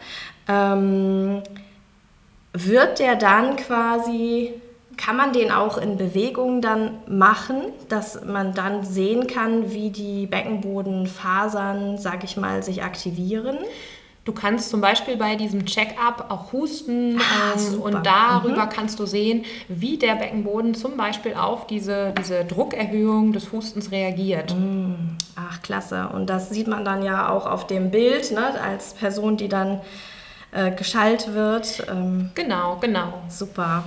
Ähm, 0.49 1.43
wird 2.53 2.99
der 2.99 3.17
dann 3.17 3.57
quasi 3.57 4.55
kann 4.97 5.17
man 5.17 5.33
den 5.33 5.51
auch 5.51 5.79
in 5.79 5.97
Bewegung 5.97 6.61
dann 6.61 6.99
machen, 7.07 7.57
dass 7.89 8.25
man 8.25 8.55
dann 8.55 8.85
sehen 8.85 9.27
kann, 9.27 9.73
wie 9.73 9.91
die 9.91 10.27
Beckenbodenfasern, 10.27 11.99
sag 11.99 12.25
ich 12.25 12.37
mal, 12.37 12.63
sich 12.63 12.83
aktivieren? 12.83 13.59
Du 14.25 14.33
kannst 14.33 14.71
zum 14.71 14.81
Beispiel 14.81 15.19
bei 15.19 15.37
diesem 15.37 15.67
Check-up 15.67 16.27
auch 16.31 16.53
husten 16.53 17.21
ah, 17.21 17.59
ähm, 17.59 17.81
und 17.83 18.07
darüber 18.07 18.65
mhm. 18.65 18.71
kannst 18.71 18.99
du 18.99 19.05
sehen, 19.05 19.45
wie 19.69 19.99
der 19.99 20.15
Beckenboden 20.15 20.75
zum 20.75 20.97
Beispiel 20.97 21.35
auf 21.35 21.67
diese, 21.67 22.15
diese 22.19 22.45
Druckerhöhung 22.47 23.35
des 23.35 23.53
Hustens 23.53 23.91
reagiert. 23.91 24.55
Mhm. 24.55 25.19
Ach, 25.37 25.61
klasse. 25.61 26.09
Und 26.09 26.31
das 26.31 26.49
sieht 26.49 26.69
man 26.69 26.87
dann 26.87 27.03
ja 27.03 27.29
auch 27.29 27.45
auf 27.45 27.67
dem 27.67 27.91
Bild, 27.91 28.33
ne, 28.33 28.59
als 28.63 28.95
Person, 28.95 29.37
die 29.37 29.49
dann 29.49 29.83
äh, 30.53 30.71
geschallt 30.71 31.35
wird. 31.35 31.87
Ähm, 31.91 32.31
genau, 32.35 32.79
genau. 32.81 33.13
Super. 33.29 33.85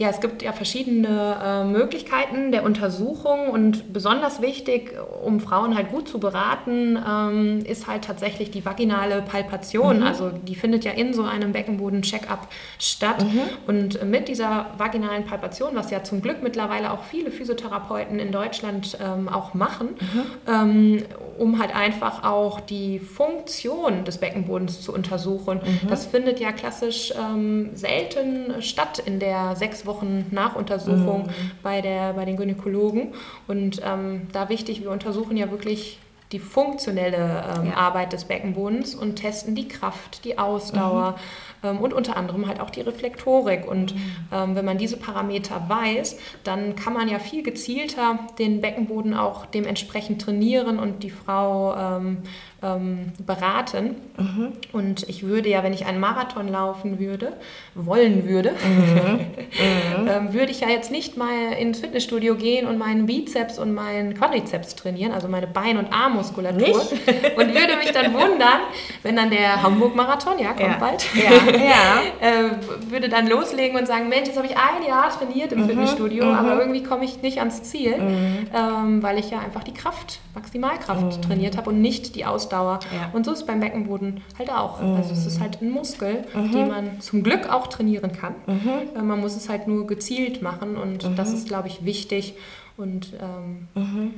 Ja, 0.00 0.10
es 0.10 0.20
gibt 0.20 0.42
ja 0.42 0.52
verschiedene 0.52 1.36
äh, 1.42 1.64
Möglichkeiten 1.64 2.52
der 2.52 2.62
Untersuchung 2.62 3.48
und 3.50 3.92
besonders 3.92 4.40
wichtig, 4.40 4.92
um 5.24 5.40
Frauen 5.40 5.74
halt 5.74 5.90
gut 5.90 6.08
zu 6.08 6.20
beraten, 6.20 6.96
ähm, 6.96 7.64
ist 7.64 7.88
halt 7.88 8.04
tatsächlich 8.04 8.52
die 8.52 8.64
vaginale 8.64 9.22
Palpation. 9.22 9.98
Mhm. 9.98 10.02
Also 10.04 10.30
die 10.30 10.54
findet 10.54 10.84
ja 10.84 10.92
in 10.92 11.14
so 11.14 11.24
einem 11.24 11.50
Beckenboden-Check-up 11.50 12.46
statt. 12.78 13.24
Mhm. 13.24 13.40
Und 13.66 14.04
mit 14.04 14.28
dieser 14.28 14.66
vaginalen 14.78 15.24
Palpation, 15.24 15.70
was 15.74 15.90
ja 15.90 16.04
zum 16.04 16.22
Glück 16.22 16.44
mittlerweile 16.44 16.92
auch 16.92 17.02
viele 17.02 17.32
Physiotherapeuten 17.32 18.20
in 18.20 18.30
Deutschland 18.30 18.96
ähm, 19.04 19.28
auch 19.28 19.54
machen, 19.54 19.96
mhm. 19.98 20.24
ähm, 20.46 21.04
um 21.38 21.58
halt 21.58 21.74
einfach 21.74 22.22
auch 22.22 22.60
die 22.60 23.00
Funktion 23.00 24.04
des 24.04 24.18
Beckenbodens 24.18 24.80
zu 24.80 24.94
untersuchen. 24.94 25.58
Mhm. 25.58 25.88
Das 25.88 26.06
findet 26.06 26.38
ja 26.38 26.52
klassisch 26.52 27.12
ähm, 27.18 27.70
selten 27.74 28.62
statt 28.62 29.02
in 29.04 29.18
der 29.18 29.56
sechs 29.56 29.87
Wochen 29.88 30.26
Nachuntersuchung 30.30 31.26
mhm. 31.26 31.50
bei, 31.64 31.80
der, 31.80 32.12
bei 32.12 32.24
den 32.24 32.36
Gynäkologen. 32.36 33.14
Und 33.48 33.80
ähm, 33.84 34.28
da 34.32 34.48
wichtig, 34.48 34.82
wir 34.82 34.92
untersuchen 34.92 35.36
ja 35.36 35.50
wirklich 35.50 35.98
die 36.32 36.38
funktionelle 36.38 37.44
ähm, 37.56 37.68
ja. 37.68 37.74
Arbeit 37.74 38.12
des 38.12 38.24
Beckenbodens 38.24 38.94
und 38.94 39.16
testen 39.16 39.54
die 39.54 39.66
Kraft, 39.66 40.24
die 40.24 40.38
Ausdauer 40.38 41.16
mhm. 41.62 41.68
ähm, 41.68 41.78
und 41.78 41.94
unter 41.94 42.16
anderem 42.16 42.46
halt 42.46 42.60
auch 42.60 42.70
die 42.70 42.82
Reflektorik. 42.82 43.66
Und 43.66 43.94
mhm. 43.94 44.00
ähm, 44.32 44.54
wenn 44.54 44.64
man 44.64 44.76
diese 44.76 44.98
Parameter 44.98 45.68
weiß, 45.68 46.18
dann 46.44 46.76
kann 46.76 46.92
man 46.92 47.08
ja 47.08 47.18
viel 47.18 47.42
gezielter 47.42 48.18
den 48.38 48.60
Beckenboden 48.60 49.14
auch 49.14 49.46
dementsprechend 49.46 50.20
trainieren 50.20 50.78
und 50.78 51.02
die 51.02 51.10
Frau 51.10 51.74
ähm, 51.74 52.18
ähm, 52.62 53.12
beraten. 53.24 53.96
Mhm. 54.16 54.52
Und 54.72 55.08
ich 55.08 55.22
würde 55.22 55.48
ja, 55.48 55.62
wenn 55.62 55.72
ich 55.72 55.86
einen 55.86 56.00
Marathon 56.00 56.48
laufen 56.48 56.98
würde, 56.98 57.34
wollen 57.74 58.28
würde, 58.28 58.50
mhm. 58.50 59.20
ähm, 60.08 60.32
würde 60.32 60.50
ich 60.50 60.60
ja 60.60 60.68
jetzt 60.68 60.90
nicht 60.90 61.16
mal 61.16 61.52
ins 61.58 61.80
Fitnessstudio 61.80 62.34
gehen 62.34 62.66
und 62.66 62.78
meinen 62.78 63.06
Bizeps 63.06 63.58
und 63.58 63.74
meinen 63.74 64.14
Quadrizeps 64.14 64.74
trainieren, 64.74 65.12
also 65.12 65.28
meine 65.28 65.46
Bein- 65.46 65.78
und 65.78 65.92
Armmuskulatur. 66.18 66.80
Und 67.36 67.54
würde 67.54 67.76
mich 67.78 67.92
dann 67.92 68.12
wundern, 68.12 68.60
wenn 69.02 69.16
dann 69.16 69.30
der 69.30 69.62
Hamburg-Marathon, 69.62 70.38
ja, 70.38 70.48
kommt 70.48 70.60
ja. 70.60 70.76
bald, 70.78 71.06
ja. 71.14 71.30
Ja. 71.68 72.26
äh, 72.26 72.90
würde 72.90 73.08
dann 73.08 73.26
loslegen 73.26 73.78
und 73.78 73.86
sagen, 73.86 74.08
Mensch, 74.08 74.26
jetzt 74.26 74.36
habe 74.36 74.46
ich 74.46 74.56
ein 74.56 74.86
Jahr 74.86 75.10
trainiert 75.10 75.52
im 75.52 75.62
mhm. 75.62 75.68
Fitnessstudio, 75.68 76.24
mhm. 76.24 76.34
aber 76.34 76.60
irgendwie 76.60 76.82
komme 76.82 77.04
ich 77.04 77.22
nicht 77.22 77.38
ans 77.38 77.62
Ziel, 77.62 77.96
mhm. 77.98 78.46
ähm, 78.54 79.02
weil 79.02 79.18
ich 79.18 79.30
ja 79.30 79.38
einfach 79.38 79.64
die 79.64 79.74
Kraft, 79.74 80.20
Maximalkraft 80.34 81.18
mhm. 81.18 81.22
trainiert 81.22 81.56
habe 81.56 81.70
und 81.70 81.80
nicht 81.80 82.14
die 82.14 82.24
Ausdauer. 82.24 82.80
Ja. 82.92 83.10
Und 83.12 83.24
so 83.24 83.32
ist 83.32 83.40
es 83.40 83.46
beim 83.46 83.60
Beckenboden 83.60 84.22
halt 84.38 84.50
auch. 84.50 84.80
Mhm. 84.80 84.96
Also 84.96 85.12
es 85.12 85.26
ist 85.26 85.40
halt 85.40 85.60
ein 85.60 85.70
Muskel, 85.70 86.24
mhm. 86.34 86.52
den 86.52 86.68
man 86.68 87.00
zum 87.00 87.22
Glück 87.22 87.50
auch 87.50 87.66
trainieren 87.66 88.12
kann. 88.12 88.34
Äh, 88.46 89.02
man 89.02 89.20
muss 89.20 89.36
es 89.36 89.48
halt 89.48 89.68
nur 89.68 89.86
gezielt 89.86 90.42
machen 90.42 90.76
und 90.76 91.18
das 91.18 91.32
ist, 91.32 91.48
glaube 91.48 91.68
ich, 91.68 91.84
wichtig. 91.84 92.34
Und 92.76 93.12
ähm. 93.20 94.14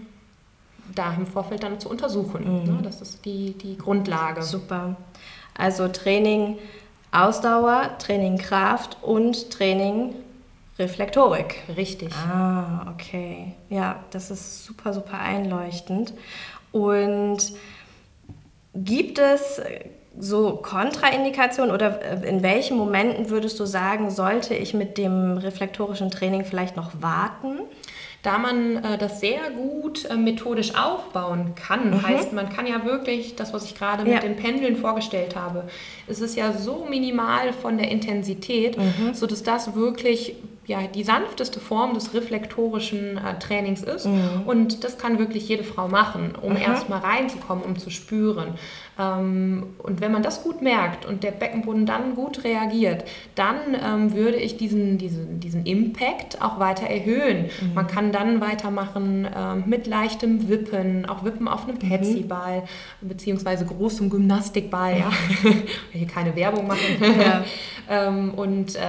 Da 0.94 1.14
im 1.14 1.26
Vorfeld 1.26 1.62
dann 1.62 1.80
zu 1.80 1.88
untersuchen. 1.88 2.64
Ne? 2.64 2.80
Das 2.82 3.00
ist 3.00 3.24
die, 3.24 3.52
die 3.52 3.76
Grundlage. 3.76 4.42
Super. 4.42 4.96
Also 5.56 5.88
Training 5.88 6.58
Ausdauer, 7.12 7.98
Training 7.98 8.38
Kraft 8.38 8.96
und 9.02 9.50
Training 9.50 10.14
Reflektorik. 10.78 11.56
Richtig. 11.76 12.12
Ah, 12.14 12.92
okay. 12.94 13.54
Ja, 13.68 14.04
das 14.10 14.30
ist 14.30 14.64
super, 14.64 14.94
super 14.94 15.18
einleuchtend. 15.18 16.14
Und 16.72 17.52
Gibt 18.74 19.18
es 19.18 19.60
so 20.18 20.56
Kontraindikationen 20.56 21.74
oder 21.74 22.02
äh, 22.02 22.28
in 22.28 22.42
welchen 22.42 22.76
Momenten 22.76 23.30
würdest 23.30 23.58
du 23.58 23.64
sagen, 23.64 24.10
sollte 24.10 24.54
ich 24.54 24.74
mit 24.74 24.98
dem 24.98 25.38
reflektorischen 25.38 26.10
Training 26.10 26.44
vielleicht 26.44 26.76
noch 26.76 26.90
warten? 27.00 27.60
Da 28.22 28.36
man 28.36 28.76
äh, 28.84 28.98
das 28.98 29.20
sehr 29.20 29.50
gut 29.50 30.04
äh, 30.04 30.16
methodisch 30.16 30.74
aufbauen 30.74 31.54
kann, 31.54 31.90
mhm. 31.90 32.02
heißt, 32.02 32.32
man 32.32 32.50
kann 32.50 32.66
ja 32.66 32.84
wirklich 32.84 33.34
das, 33.34 33.54
was 33.54 33.64
ich 33.64 33.74
gerade 33.74 34.04
mit 34.04 34.12
ja. 34.12 34.20
den 34.20 34.36
Pendeln 34.36 34.76
vorgestellt 34.76 35.36
habe, 35.36 35.64
es 36.06 36.20
ist 36.20 36.36
ja 36.36 36.52
so 36.52 36.86
minimal 36.88 37.52
von 37.52 37.78
der 37.78 37.90
Intensität, 37.90 38.76
mhm. 38.76 39.14
sodass 39.14 39.42
das 39.42 39.74
wirklich 39.74 40.34
ja, 40.66 40.86
die 40.86 41.02
sanfteste 41.02 41.58
Form 41.58 41.94
des 41.94 42.14
reflektorischen 42.14 43.16
äh, 43.16 43.38
Trainings 43.38 43.82
ist. 43.82 44.06
Mhm. 44.06 44.42
Und 44.46 44.84
das 44.84 44.98
kann 44.98 45.18
wirklich 45.18 45.48
jede 45.48 45.64
Frau 45.64 45.88
machen, 45.88 46.34
um 46.40 46.50
mhm. 46.52 46.58
erst 46.58 46.88
mal 46.88 46.98
reinzukommen, 47.00 47.64
um 47.64 47.76
zu 47.76 47.90
spüren. 47.90 48.54
Ähm, 48.98 49.74
und 49.78 50.00
wenn 50.00 50.12
man 50.12 50.22
das 50.22 50.42
gut 50.42 50.62
merkt 50.62 51.06
und 51.06 51.22
der 51.24 51.30
Beckenboden 51.30 51.86
dann 51.86 52.14
gut 52.14 52.44
reagiert, 52.44 53.04
dann 53.34 53.56
ähm, 53.82 54.14
würde 54.14 54.36
ich 54.36 54.58
diesen, 54.58 54.98
diesen, 54.98 55.40
diesen 55.40 55.64
Impact 55.64 56.42
auch 56.42 56.58
weiter 56.60 56.86
erhöhen. 56.86 57.46
Mhm. 57.60 57.74
Man 57.74 57.86
kann 57.86 58.12
dann 58.12 58.40
weitermachen 58.40 59.26
ähm, 59.34 59.64
mit 59.66 59.86
leichtem 59.86 60.48
Wippen, 60.48 61.06
auch 61.06 61.24
Wippen 61.24 61.48
auf 61.48 61.64
einem 61.64 61.76
mhm. 61.76 61.88
Petsy-Ball, 61.88 62.64
beziehungsweise 63.00 63.64
großem 63.64 64.10
Gymnastikball. 64.10 64.98
Ja. 64.98 65.10
Hier 65.92 66.06
keine 66.06 66.36
Werbung 66.36 66.66
machen. 66.66 66.80
Ja. 67.00 67.44
ähm, 67.88 68.34
und 68.34 68.76
äh, 68.76 68.80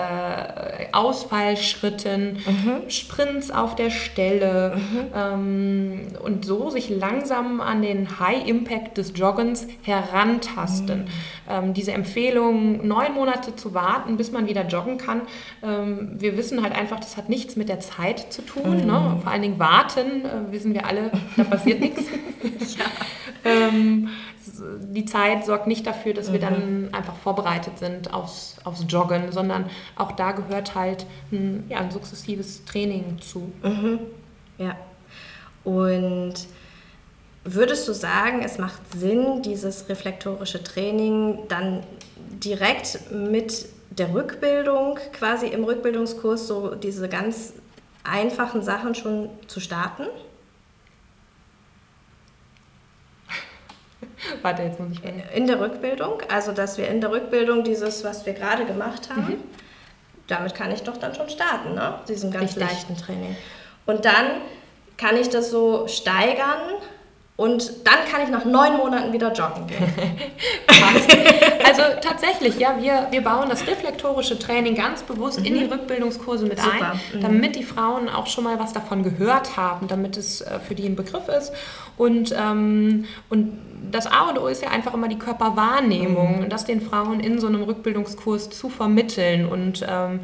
Ausfallschritten, 1.72 2.38
mhm. 2.46 2.90
Sprints 2.90 3.52
auf 3.52 3.76
der 3.76 3.90
Stelle 3.90 4.76
mhm. 4.76 5.00
ähm, 5.16 6.02
und 6.24 6.46
so 6.46 6.70
sich 6.70 6.90
langsam 6.90 7.62
an 7.62 7.82
den 7.82 8.20
High 8.20 8.48
Impact 8.48 8.98
des 8.98 9.14
Joggens 9.16 9.68
herantasten. 9.84 11.02
Mhm. 11.02 11.08
Ähm, 11.50 11.74
diese 11.74 11.92
Empfehlung, 11.92 12.86
neun 12.88 13.14
Monate 13.14 13.56
zu 13.56 13.74
warten, 13.74 14.18
bis 14.18 14.32
man 14.32 14.48
wieder 14.48 14.68
joggen 14.68 14.98
kann, 14.98 15.22
ähm, 15.64 16.12
wir 16.14 16.38
wissen 16.38 16.62
halt 16.64 16.74
einfach, 16.74 17.00
das 17.00 17.18
hat 17.18 17.30
nichts 17.30 17.56
mit 17.56 17.70
der 17.70 17.80
Zeit 17.80 18.32
zu 18.32 18.42
tun. 18.44 18.86
Ne? 18.86 19.16
Mhm. 19.16 19.22
Vor 19.22 19.32
allen 19.32 19.42
Dingen 19.42 19.60
warten, 19.60 20.26
äh, 20.26 20.52
wissen 20.52 20.74
wir 20.74 20.86
alle, 20.86 21.12
da 21.38 21.44
passiert 21.44 21.80
nichts. 21.80 22.04
ja. 22.78 22.86
Die 24.80 25.06
Zeit 25.06 25.46
sorgt 25.46 25.68
nicht 25.68 25.86
dafür, 25.88 26.14
dass 26.14 26.32
wir 26.32 26.40
dann 26.40 26.84
mhm. 26.84 26.94
einfach 26.94 27.16
vorbereitet 27.16 27.80
sind 27.80 28.14
aufs, 28.14 28.58
aufs 28.64 28.86
Joggen, 28.88 29.32
sondern 29.32 29.70
auch 29.96 30.12
da 30.14 30.32
gehört 30.32 30.76
halt 30.76 31.06
ein, 31.32 31.66
ja, 31.70 31.80
ein 31.80 31.92
sukzessives 31.92 32.66
Training 32.66 33.20
zu. 33.20 33.52
Mhm. 33.64 34.00
Ja. 34.58 34.76
Und 35.64 36.34
würdest 37.44 37.88
du 37.88 37.94
sagen, 37.94 38.42
es 38.44 38.58
macht 38.58 38.82
Sinn, 38.96 39.42
dieses 39.42 39.90
reflektorische 39.90 40.64
Training 40.64 41.40
dann 41.48 41.84
direkt 42.16 43.12
mit 43.12 43.68
der 43.90 44.14
Rückbildung, 44.14 44.98
quasi 45.14 45.48
im 45.48 45.64
Rückbildungskurs, 45.64 46.48
so 46.48 46.76
diese 46.76 47.10
ganz 47.10 47.54
einfachen 48.04 48.62
Sachen 48.62 48.96
schon 48.96 49.30
zu 49.48 49.60
starten? 49.60 50.04
Warte, 54.42 54.64
jetzt 54.64 54.80
muss 54.80 54.92
ich 54.94 55.04
mal. 55.04 55.12
In 55.34 55.48
der 55.48 55.60
Rückbildung, 55.60 56.22
also 56.30 56.52
dass 56.52 56.78
wir 56.78 56.88
in 56.88 57.02
der 57.02 57.12
Rückbildung 57.12 57.64
dieses, 57.64 58.04
was 58.04 58.26
wir 58.26 58.34
gerade 58.34 58.66
gemacht 58.66 59.10
haben, 59.10 59.34
mhm. 59.34 59.44
damit 60.28 60.56
kann 60.56 60.72
ich 60.72 60.84
doch 60.84 60.98
dann 60.98 61.16
schon 61.16 61.30
starten, 61.30 61.76
ne? 61.76 61.96
Diesem 62.08 62.32
ganz 62.32 62.56
Richtig. 62.56 62.64
leichten 62.64 62.98
Training. 62.98 63.36
Und 63.86 64.06
dann 64.06 64.42
kann 64.98 65.18
ich 65.18 65.30
das 65.30 65.50
so 65.50 65.88
steigern 65.88 66.62
und 67.42 67.72
dann 67.86 68.06
kann 68.08 68.22
ich 68.22 68.30
nach 68.30 68.46
neun 68.46 68.78
Monaten 68.78 69.12
wieder 69.14 69.34
joggen 69.34 69.66
gehen. 69.66 69.80
also 71.66 71.82
tatsächlich, 72.00 72.60
ja, 72.60 72.76
wir, 72.80 73.08
wir 73.10 73.24
bauen 73.24 73.50
das 73.50 73.66
reflektorische 73.66 74.38
Training 74.38 74.76
ganz 74.76 75.02
bewusst 75.02 75.40
mhm. 75.40 75.46
in 75.46 75.54
die 75.56 75.64
mhm. 75.66 75.72
Rückbildungskurse 75.72 76.46
mit 76.46 76.60
Super. 76.60 76.92
ein, 76.92 77.00
mhm. 77.18 77.22
damit 77.22 77.56
die 77.56 77.64
Frauen 77.64 78.10
auch 78.10 78.28
schon 78.28 78.44
mal 78.44 78.60
was 78.60 78.74
davon 78.74 79.02
gehört 79.02 79.58
haben, 79.58 79.88
damit 79.88 80.18
es 80.18 80.42
äh, 80.42 80.60
für 80.60 80.76
die 80.76 80.86
ein 80.86 80.96
Begriff 80.96 81.30
ist. 81.30 81.52
Und, 81.98 82.32
ähm, 82.38 83.06
und 83.32 83.58
das 83.92 84.06
A 84.06 84.30
und 84.30 84.38
O 84.38 84.46
ist 84.46 84.62
ja 84.62 84.70
einfach 84.70 84.94
immer 84.94 85.08
die 85.08 85.18
Körperwahrnehmung 85.18 86.42
mhm. 86.42 86.50
das 86.50 86.66
den 86.66 86.80
Frauen 86.80 87.22
in 87.22 87.40
so 87.40 87.48
einem 87.48 87.64
Rückbildungskurs 87.64 88.52
zu 88.52 88.70
vermitteln. 88.70 89.48
Und 89.48 89.84
ähm, 89.90 90.20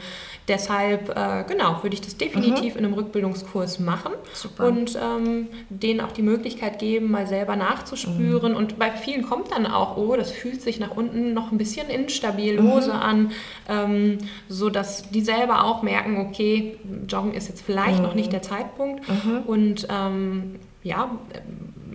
deshalb, 0.47 1.09
äh, 1.09 1.43
genau, 1.47 1.83
würde 1.83 1.93
ich 1.93 2.01
das 2.01 2.17
definitiv 2.17 2.73
mhm. 2.73 2.79
in 2.79 2.85
einem 2.85 2.93
Rückbildungskurs 2.93 3.79
machen 3.79 4.13
Super. 4.33 4.67
und 4.67 4.97
ähm, 5.01 5.47
denen 5.69 6.01
auch 6.01 6.11
die 6.11 6.21
Möglichkeit 6.21 6.79
geben, 6.79 7.11
mal 7.11 7.27
selber 7.27 7.55
nachzuspüren. 7.55 8.51
Mhm. 8.51 8.57
Und 8.57 8.79
bei 8.79 8.91
vielen 8.91 9.23
kommt 9.23 9.51
dann 9.51 9.65
auch, 9.65 9.97
oh, 9.97 10.15
das 10.15 10.31
fühlt 10.31 10.61
sich 10.61 10.79
nach 10.79 10.95
unten 10.95 11.33
noch 11.33 11.51
ein 11.51 11.57
bisschen 11.57 11.89
instabil, 11.89 12.59
mhm. 12.59 12.69
lose 12.69 12.93
an, 12.93 13.31
ähm, 13.67 14.19
sodass 14.47 15.09
die 15.09 15.21
selber 15.21 15.65
auch 15.65 15.83
merken, 15.83 16.17
okay, 16.17 16.77
Joggen 17.07 17.33
ist 17.33 17.49
jetzt 17.49 17.61
vielleicht 17.61 18.01
noch 18.01 18.13
nicht 18.13 18.27
mhm. 18.27 18.31
der 18.31 18.41
Zeitpunkt. 18.41 19.07
Mhm. 19.07 19.41
Und 19.45 19.87
ähm, 19.89 20.55
ja, 20.83 21.11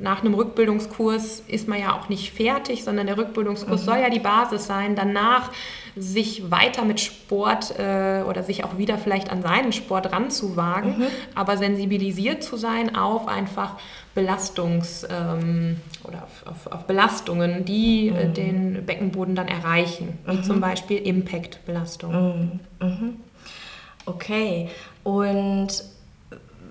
nach 0.03 0.21
einem 0.21 0.35
Rückbildungskurs 0.35 1.45
ist 1.47 1.69
man 1.69 1.81
ja 1.81 1.97
auch 1.97 2.09
nicht 2.09 2.33
fertig, 2.33 2.85
sondern 2.85 3.07
der 3.07 3.17
Rückbildungskurs 3.17 3.83
mhm. 3.83 3.85
soll 3.85 3.99
ja 3.99 4.11
die 4.11 4.19
Basis 4.19 4.67
sein. 4.67 4.97
Danach 4.97 5.51
sich 5.95 6.51
weiter 6.51 6.85
mit 6.85 7.01
Sport 7.01 7.79
äh, 7.79 8.23
oder 8.27 8.43
sich 8.43 8.65
auch 8.65 8.79
wieder 8.79 8.99
vielleicht 8.99 9.31
an 9.31 9.43
seinen 9.43 9.73
Sport 9.73 10.13
ranzuwagen, 10.13 10.99
mhm. 10.99 11.07
aber 11.35 11.57
sensibilisiert 11.57 12.43
zu 12.43 12.57
sein 12.57 12.97
auf 12.97 13.29
einfach 13.29 13.77
Belastungs- 14.17 15.07
ähm, 15.09 15.77
oder 16.05 16.25
auf, 16.25 16.47
auf, 16.47 16.73
auf, 16.73 16.87
Belastungen, 16.87 17.65
die 17.65 18.09
äh, 18.09 18.29
mhm. 18.29 18.35
den 18.35 18.87
Beckenboden 18.87 19.35
dann 19.35 19.49
erreichen, 19.49 20.19
wie 20.27 20.39
mhm. 20.39 20.45
zum 20.45 20.61
Beispiel 20.61 20.99
Impact-Belastung. 20.99 22.61
Mhm. 22.81 22.87
Mhm. 22.87 23.17
Okay, 24.05 24.69
und 25.05 25.85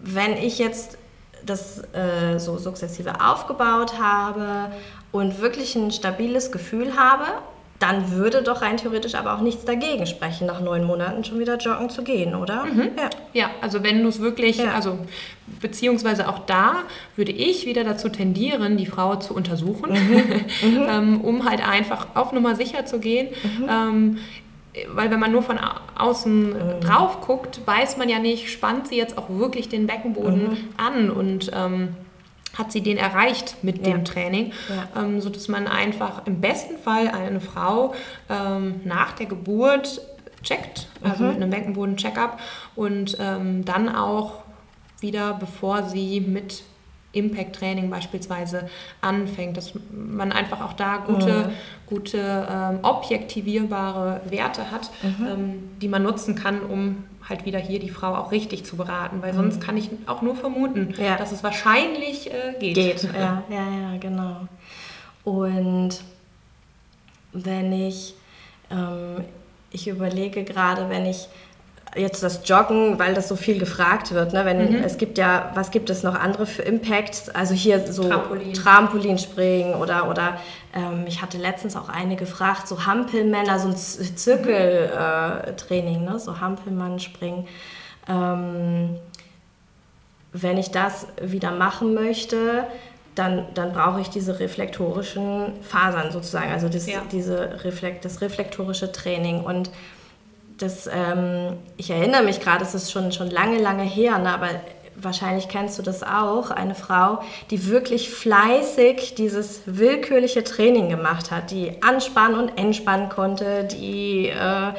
wenn 0.04 0.34
ich 0.34 0.60
jetzt 0.60 0.98
das 1.46 1.82
äh, 1.94 2.38
so 2.40 2.58
sukzessive 2.58 3.22
aufgebaut 3.22 4.00
habe 4.00 4.72
und 5.12 5.42
wirklich 5.42 5.76
ein 5.76 5.92
stabiles 5.92 6.52
Gefühl 6.52 6.96
habe, 6.96 7.26
dann 7.82 8.12
würde 8.12 8.44
doch 8.44 8.62
rein 8.62 8.78
theoretisch 8.78 9.16
aber 9.16 9.34
auch 9.34 9.42
nichts 9.42 9.66
dagegen 9.66 10.06
sprechen, 10.06 10.46
nach 10.46 10.62
neun 10.62 10.84
Monaten 10.84 11.24
schon 11.24 11.40
wieder 11.40 11.58
joggen 11.58 11.90
zu 11.90 12.04
gehen, 12.04 12.36
oder? 12.36 12.66
Mhm. 12.66 12.92
Ja. 12.96 13.10
ja. 13.34 13.50
also 13.60 13.82
wenn 13.82 14.04
du 14.04 14.10
es 14.10 14.20
wirklich, 14.22 14.58
ja. 14.58 14.74
also 14.74 15.00
beziehungsweise 15.60 16.30
auch 16.30 16.40
da 16.46 16.84
würde 17.16 17.32
ich 17.32 17.66
wieder 17.66 17.84
dazu 17.84 18.10
tendieren, 18.10 18.78
die 18.78 18.86
Frau 18.86 19.16
zu 19.16 19.34
untersuchen, 19.34 19.94
mhm. 19.94 20.22
Mhm. 20.62 20.86
ähm, 20.88 21.22
um 21.22 21.50
halt 21.50 21.68
einfach 21.68 22.08
auf 22.14 22.32
Nummer 22.34 22.56
sicher 22.56 22.86
zu 22.86 23.00
gehen. 23.00 23.30
Mhm. 23.44 23.68
Ähm, 23.68 24.18
weil 24.94 25.12
wenn 25.12 25.20
man 25.20 25.32
nur 25.32 25.44
von 25.44 25.60
außen 25.98 26.50
mhm. 26.54 26.82
drauf 26.82 27.22
guckt, 27.22 27.62
weiß 27.66 27.98
man 27.98 28.10
ja 28.10 28.20
nicht, 28.20 28.50
spannt 28.50 28.88
sie 28.88 28.96
jetzt 28.96 29.18
auch 29.18 29.30
wirklich 29.30 29.70
den 29.70 29.88
Beckenboden 29.88 30.44
mhm. 30.44 30.58
an 30.78 31.12
und 31.12 31.52
ähm, 31.54 31.96
hat 32.58 32.72
sie 32.72 32.82
den 32.82 32.98
erreicht 32.98 33.58
mit 33.64 33.86
ja. 33.86 33.94
dem 33.94 34.06
Training, 34.06 34.54
ja. 34.70 35.02
ähm, 35.02 35.22
sodass 35.22 35.48
man 35.48 35.68
einfach 35.68 36.26
im 36.26 36.42
besten 36.42 36.78
Fall 36.78 37.08
eine 37.10 37.40
Frau 37.40 37.94
ähm, 38.30 38.82
nach 38.84 39.14
der 39.14 39.26
Geburt 39.26 40.02
checkt, 40.44 40.88
also 41.02 41.24
mhm. 41.24 41.30
mit 41.30 41.36
einem 41.38 41.50
Beckenboden-Checkup 41.50 42.40
und 42.76 43.18
ähm, 43.20 43.64
dann 43.66 43.94
auch 43.94 44.44
wieder, 45.00 45.34
bevor 45.34 45.84
sie 45.84 46.22
mit 46.22 46.64
Impact-Training 47.14 47.90
beispielsweise 47.90 48.70
anfängt, 49.02 49.58
dass 49.58 49.74
man 49.92 50.32
einfach 50.32 50.62
auch 50.62 50.74
da 50.74 50.98
gute, 50.98 51.48
mhm. 51.48 51.52
gute 51.88 52.48
ähm, 52.50 52.80
objektivierbare 52.84 54.22
Werte 54.30 54.72
hat, 54.72 54.92
mhm. 55.04 55.28
ähm, 55.28 55.70
die 55.82 55.88
man 55.88 56.04
nutzen 56.04 56.36
kann, 56.36 56.62
um 56.62 57.04
halt 57.28 57.46
wieder 57.46 57.60
hier 57.60 57.80
die 57.80 57.90
Frau 57.90 58.16
auch 58.16 58.32
richtig 58.32 58.66
zu 58.66 58.78
beraten, 58.78 59.22
weil 59.22 59.34
sonst 59.34 59.58
mhm. 59.58 59.60
kann 59.62 59.78
ich 59.78 59.90
auch 60.06 60.22
nur 60.22 60.36
vermuten, 60.36 60.94
ja. 60.98 61.18
dass 61.18 61.32
es 61.32 61.44
wahrscheinlich 61.44 62.32
äh, 62.32 62.56
geht. 62.60 62.76
Geht, 62.76 63.04
ja, 63.04 63.44
ja, 63.50 63.92
ja, 63.92 63.98
genau. 64.00 64.48
Und 65.24 66.02
wenn 67.34 67.72
ich, 67.72 68.16
ähm, 68.70 69.24
ich 69.72 69.88
überlege 69.88 70.44
gerade, 70.44 70.90
wenn 70.90 71.06
ich 71.06 71.28
jetzt 71.96 72.24
das 72.24 72.48
Joggen, 72.48 72.98
weil 73.00 73.14
das 73.14 73.28
so 73.28 73.36
viel 73.36 73.60
gefragt 73.60 74.14
wird. 74.14 74.32
Ne? 74.34 74.46
Wenn, 74.46 74.78
mhm. 74.78 74.84
Es 74.84 74.98
gibt 74.98 75.18
ja, 75.18 75.52
was 75.56 75.72
gibt 75.72 75.90
es 75.90 76.04
noch 76.04 76.16
andere 76.16 76.46
für 76.46 76.62
Impacts? 76.62 77.28
Also 77.30 77.54
hier 77.54 77.92
so 77.92 78.08
Trampolin. 78.08 78.54
Trampolinspringen 78.54 79.74
oder, 79.76 80.10
oder 80.10 80.40
ähm, 80.74 81.04
ich 81.06 81.22
hatte 81.22 81.38
letztens 81.38 81.76
auch 81.76 81.90
eine 81.90 82.16
gefragt, 82.16 82.66
so 82.68 82.86
Hampelmänner, 82.86 83.60
so 83.60 83.68
ein 83.68 83.76
Zirkeltraining, 83.76 86.02
mhm. 86.02 86.08
äh, 86.08 86.12
ne? 86.12 86.20
so 86.20 86.40
Hampelmann 86.40 87.00
springen. 87.00 87.46
Ähm, 88.08 88.96
wenn 90.34 90.58
ich 90.58 90.72
das 90.72 91.08
wieder 91.22 91.52
machen 91.52 91.94
möchte, 91.94 92.68
dann, 93.16 93.48
dann 93.54 93.74
brauche 93.74 94.00
ich 94.00 94.10
diese 94.10 94.40
reflektorischen 94.40 95.62
Fasern 95.62 96.14
sozusagen, 96.14 96.50
also 96.52 96.70
das, 96.70 96.88
ja. 96.88 97.02
diese 97.12 97.66
Reflekt, 97.66 98.06
das 98.06 98.22
reflektorische 98.22 98.94
Training. 98.94 99.42
Und 99.42 99.70
das, 100.62 100.88
ähm, 100.92 101.58
ich 101.78 101.90
erinnere 101.90 102.24
mich 102.24 102.40
gerade, 102.40 102.64
es 102.64 102.74
ist 102.74 102.92
schon, 102.92 103.12
schon 103.12 103.30
lange, 103.30 103.60
lange 103.60 103.84
her, 103.84 104.18
ne, 104.20 104.34
aber 104.34 104.50
wahrscheinlich 104.96 105.48
kennst 105.48 105.80
du 105.80 105.84
das 105.84 106.04
auch, 106.04 106.52
eine 106.52 106.76
Frau, 106.76 107.22
die 107.50 107.68
wirklich 107.68 108.10
fleißig 108.10 109.16
dieses 109.16 109.62
willkürliche 109.66 110.44
Training 110.44 110.90
gemacht 110.90 111.32
hat, 111.32 111.52
die 111.52 111.82
anspannen 111.82 112.40
und 112.40 112.58
entspannen 112.58 113.10
konnte, 113.10 113.64
die 113.66 114.28
äh, 114.28 114.74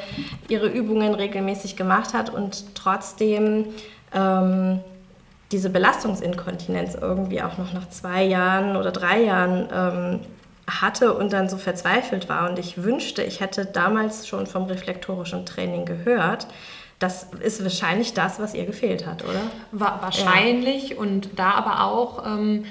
ihre 0.47 0.67
Übungen 0.67 1.13
regelmäßig 1.13 1.75
gemacht 1.75 2.13
hat 2.13 2.29
und 2.29 2.75
trotzdem 2.75 3.65
ähm, 4.13 4.79
diese 5.51 5.69
Belastungsinkontinenz 5.69 6.95
irgendwie 6.95 7.41
auch 7.41 7.57
noch 7.57 7.73
nach 7.73 7.89
zwei 7.89 8.23
Jahren 8.23 8.75
oder 8.75 8.91
drei 8.91 9.21
Jahren 9.21 9.67
ähm, 9.71 10.19
hatte 10.81 11.13
und 11.13 11.33
dann 11.33 11.49
so 11.49 11.57
verzweifelt 11.57 12.29
war. 12.29 12.49
Und 12.49 12.59
ich 12.59 12.83
wünschte, 12.83 13.23
ich 13.23 13.39
hätte 13.39 13.65
damals 13.65 14.27
schon 14.27 14.47
vom 14.47 14.63
reflektorischen 14.65 15.45
Training 15.45 15.85
gehört. 15.85 16.47
Das 16.99 17.27
ist 17.41 17.63
wahrscheinlich 17.63 18.13
das, 18.13 18.39
was 18.39 18.53
ihr 18.53 18.65
gefehlt 18.65 19.05
hat, 19.05 19.23
oder? 19.23 19.41
War, 19.71 20.01
wahrscheinlich 20.01 20.89
ja. 20.89 20.97
und 20.97 21.37
da 21.37 21.51
aber 21.51 21.83
auch 21.83 22.25
ähm, 22.25 22.65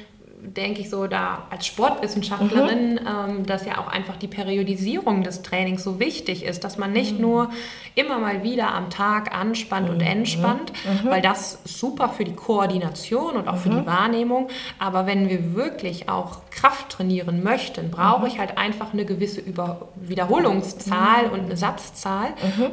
denke 0.44 0.80
ich 0.80 0.90
so, 0.90 1.06
da 1.06 1.46
als 1.50 1.66
Sportwissenschaftlerin, 1.66 2.94
mhm. 2.94 2.98
ähm, 3.06 3.46
dass 3.46 3.64
ja 3.64 3.78
auch 3.78 3.86
einfach 3.86 4.16
die 4.16 4.26
Periodisierung 4.26 5.22
des 5.22 5.42
Trainings 5.42 5.84
so 5.84 6.00
wichtig 6.00 6.44
ist, 6.44 6.64
dass 6.64 6.78
man 6.78 6.92
nicht 6.92 7.14
mhm. 7.14 7.20
nur 7.20 7.50
immer 7.94 8.18
mal 8.18 8.42
wieder 8.42 8.74
am 8.74 8.90
Tag 8.90 9.32
anspannt 9.32 9.88
mhm. 9.88 9.94
und 9.94 10.00
entspannt, 10.00 10.72
mhm. 10.84 11.08
weil 11.08 11.22
das 11.22 11.60
super 11.64 12.08
für 12.08 12.24
die 12.24 12.34
Koordination 12.34 13.36
und 13.36 13.46
auch 13.46 13.56
für 13.56 13.68
die 13.68 13.76
mhm. 13.76 13.86
Wahrnehmung, 13.86 14.48
aber 14.80 15.06
wenn 15.06 15.28
wir 15.28 15.54
wirklich 15.54 16.08
auch 16.08 16.40
Kraft 16.50 16.90
trainieren 16.90 17.44
möchten, 17.44 17.90
brauche 17.90 18.22
mhm. 18.22 18.26
ich 18.26 18.38
halt 18.38 18.58
einfach 18.58 18.92
eine 18.92 19.04
gewisse 19.04 19.40
Über 19.40 19.88
Wiederholungszahl 19.94 21.26
und 21.26 21.44
eine 21.44 21.56
Satzzahl, 21.56 22.28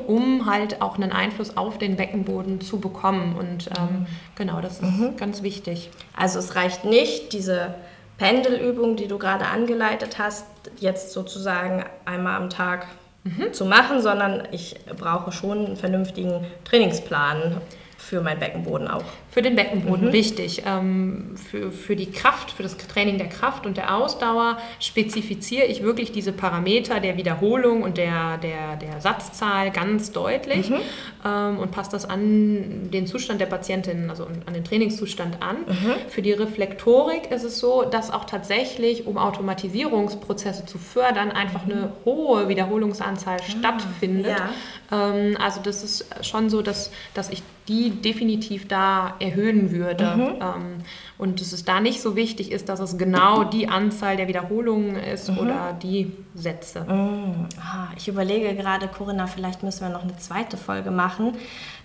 um 0.07 0.49
halt 0.49 0.81
auch 0.81 0.95
einen 0.95 1.11
Einfluss 1.11 1.55
auf 1.55 1.77
den 1.77 1.95
Beckenboden 1.97 2.61
zu 2.61 2.79
bekommen 2.79 3.35
und 3.37 3.69
ähm, 3.77 4.07
genau, 4.35 4.59
das 4.61 4.79
ist 4.79 5.17
ganz 5.17 5.43
wichtig. 5.43 5.91
Also 6.15 6.39
es 6.39 6.55
reicht 6.55 6.85
nicht, 6.85 7.33
diese 7.33 7.58
Pendelübung, 8.17 8.95
die 8.95 9.07
du 9.07 9.17
gerade 9.17 9.45
angeleitet 9.45 10.19
hast, 10.19 10.45
jetzt 10.77 11.13
sozusagen 11.13 11.85
einmal 12.05 12.35
am 12.35 12.49
Tag 12.49 12.87
mhm. 13.23 13.53
zu 13.53 13.65
machen, 13.65 14.01
sondern 14.01 14.47
ich 14.51 14.75
brauche 14.97 15.31
schon 15.31 15.65
einen 15.65 15.77
vernünftigen 15.77 16.45
Trainingsplan 16.65 17.61
für 17.97 18.21
meinen 18.21 18.39
Beckenboden 18.39 18.87
auch. 18.87 19.03
Für 19.31 19.43
den 19.43 19.55
Beckenboden, 19.55 20.05
mhm. 20.05 20.11
richtig. 20.11 20.63
Ähm, 20.65 21.35
für, 21.35 21.71
für 21.71 21.95
die 21.95 22.09
Kraft, 22.09 22.49
für 22.49 22.63
das 22.63 22.77
Training 22.77 23.19
der 23.19 23.29
Kraft 23.29 23.67
und 23.67 23.77
der 23.77 23.95
Ausdauer 23.95 24.57
spezifiziere 24.79 25.65
ich 25.65 25.83
wirklich 25.83 26.11
diese 26.11 26.31
Parameter 26.31 26.99
der 26.99 27.15
Wiederholung 27.15 27.83
und 27.83 27.97
der, 27.97 28.37
der, 28.37 28.75
der 28.77 29.01
Satzzahl 29.01 29.69
ganz 29.69 30.11
deutlich 30.11 30.71
mhm. 30.71 30.79
ähm, 31.23 31.59
und 31.59 31.69
passe 31.69 31.91
das 31.91 32.09
an 32.09 32.89
den 32.91 33.05
Zustand 33.05 33.39
der 33.39 33.45
Patientin, 33.45 34.09
also 34.09 34.25
an 34.25 34.53
den 34.53 34.63
Trainingszustand 34.63 35.43
an. 35.43 35.57
Mhm. 35.67 36.09
Für 36.09 36.23
die 36.23 36.31
Reflektorik 36.31 37.29
ist 37.29 37.43
es 37.43 37.59
so, 37.59 37.83
dass 37.83 38.11
auch 38.11 38.25
tatsächlich, 38.25 39.05
um 39.05 39.19
Automatisierungsprozesse 39.19 40.65
zu 40.65 40.79
fördern, 40.79 41.31
einfach 41.31 41.65
eine 41.65 41.91
hohe 42.03 42.49
Wiederholungsanzahl 42.49 43.37
ah, 43.39 43.43
stattfindet. 43.43 44.39
Ja. 44.39 45.13
Ähm, 45.13 45.37
also 45.39 45.61
das 45.61 45.83
ist 45.83 46.25
schon 46.25 46.49
so, 46.49 46.63
dass, 46.63 46.91
dass 47.13 47.29
ich 47.29 47.43
die 47.67 47.91
definitiv 47.91 48.67
da 48.67 49.15
erhöhen 49.19 49.71
würde. 49.71 50.15
Mhm. 50.15 50.21
Ähm, 50.41 50.77
und 51.17 51.41
dass 51.41 51.51
es 51.51 51.65
da 51.65 51.79
nicht 51.79 52.01
so 52.01 52.15
wichtig 52.15 52.51
ist, 52.51 52.69
dass 52.69 52.79
es 52.79 52.97
genau 52.97 53.43
die 53.43 53.67
Anzahl 53.67 54.17
der 54.17 54.27
Wiederholungen 54.27 54.95
ist 54.95 55.29
mhm. 55.29 55.37
oder 55.39 55.77
die 55.81 56.13
Sätze. 56.35 56.81
Mhm. 56.81 57.47
ich 57.97 58.07
überlege 58.07 58.55
gerade, 58.55 58.87
Corinna, 58.87 59.27
vielleicht 59.27 59.63
müssen 59.63 59.81
wir 59.81 59.89
noch 59.89 60.03
eine 60.03 60.17
zweite 60.17 60.57
Folge 60.57 60.91
machen. 60.91 61.33